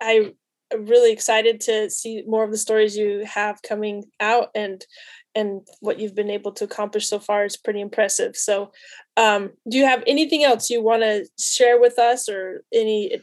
I 0.00 0.32
really 0.78 1.12
excited 1.12 1.60
to 1.62 1.90
see 1.90 2.22
more 2.26 2.44
of 2.44 2.50
the 2.50 2.58
stories 2.58 2.96
you 2.96 3.24
have 3.24 3.62
coming 3.62 4.04
out, 4.20 4.50
and 4.54 4.84
and 5.34 5.66
what 5.80 5.98
you've 5.98 6.14
been 6.14 6.30
able 6.30 6.52
to 6.52 6.64
accomplish 6.64 7.08
so 7.08 7.18
far 7.18 7.44
is 7.44 7.56
pretty 7.56 7.80
impressive. 7.80 8.36
So, 8.36 8.72
um, 9.16 9.50
do 9.68 9.78
you 9.78 9.84
have 9.84 10.02
anything 10.06 10.44
else 10.44 10.68
you 10.68 10.82
want 10.82 11.02
to 11.02 11.26
share 11.38 11.80
with 11.80 11.98
us, 11.98 12.28
or 12.28 12.64
any? 12.72 13.20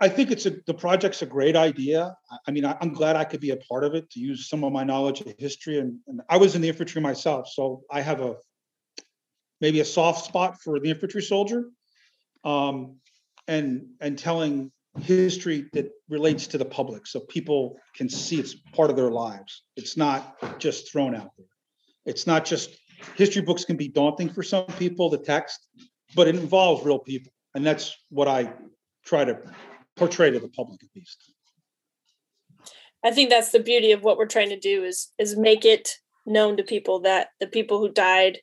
I 0.00 0.08
think 0.08 0.30
it's 0.30 0.46
a 0.46 0.52
the 0.66 0.74
project's 0.74 1.22
a 1.22 1.26
great 1.26 1.56
idea. 1.56 2.16
I 2.46 2.50
mean, 2.52 2.64
I, 2.64 2.76
am 2.80 2.92
glad 2.92 3.16
I 3.16 3.24
could 3.24 3.40
be 3.40 3.50
a 3.50 3.56
part 3.56 3.82
of 3.82 3.94
it 3.94 4.08
to 4.10 4.20
use 4.20 4.48
some 4.48 4.62
of 4.62 4.72
my 4.72 4.84
knowledge 4.84 5.20
of 5.20 5.34
history, 5.38 5.78
and, 5.78 5.98
and 6.06 6.20
I 6.28 6.36
was 6.36 6.54
in 6.54 6.62
the 6.62 6.68
infantry 6.68 7.00
myself, 7.00 7.48
so 7.48 7.82
I 7.90 8.00
have 8.00 8.20
a 8.20 8.36
maybe 9.60 9.80
a 9.80 9.84
soft 9.84 10.24
spot 10.24 10.60
for 10.60 10.78
the 10.78 10.90
infantry 10.90 11.22
soldier, 11.22 11.70
um, 12.44 12.96
and 13.48 13.86
and 14.00 14.16
telling 14.16 14.70
history 15.00 15.66
that 15.72 15.90
relates 16.08 16.46
to 16.48 16.58
the 16.58 16.64
public, 16.64 17.06
so 17.06 17.20
people 17.20 17.76
can 17.96 18.08
see 18.08 18.38
it's 18.38 18.54
part 18.54 18.90
of 18.90 18.96
their 18.96 19.10
lives. 19.10 19.62
It's 19.76 19.96
not 19.96 20.58
just 20.58 20.92
thrown 20.92 21.14
out 21.14 21.30
there. 21.38 21.46
It's 22.04 22.26
not 22.26 22.44
just 22.44 22.76
history 23.16 23.42
books 23.42 23.64
can 23.64 23.76
be 23.76 23.88
daunting 23.88 24.28
for 24.28 24.42
some 24.42 24.66
people, 24.78 25.08
the 25.08 25.18
text, 25.18 25.68
but 26.14 26.28
it 26.28 26.36
involves 26.36 26.84
real 26.84 26.98
people, 26.98 27.32
and 27.54 27.64
that's 27.64 27.96
what 28.10 28.28
I 28.28 28.52
try 29.04 29.24
to 29.24 29.38
portray 29.96 30.30
to 30.30 30.38
the 30.38 30.48
public 30.48 30.82
at 30.82 30.88
least. 30.94 31.32
I 33.04 33.10
think 33.10 33.30
that's 33.30 33.50
the 33.50 33.60
beauty 33.60 33.92
of 33.92 34.04
what 34.04 34.16
we're 34.16 34.26
trying 34.26 34.50
to 34.50 34.58
do 34.58 34.84
is 34.84 35.08
is 35.18 35.36
make 35.36 35.64
it 35.64 35.88
known 36.24 36.56
to 36.56 36.62
people 36.62 37.00
that 37.00 37.28
the 37.40 37.46
people 37.46 37.78
who 37.78 37.90
died 37.90 38.38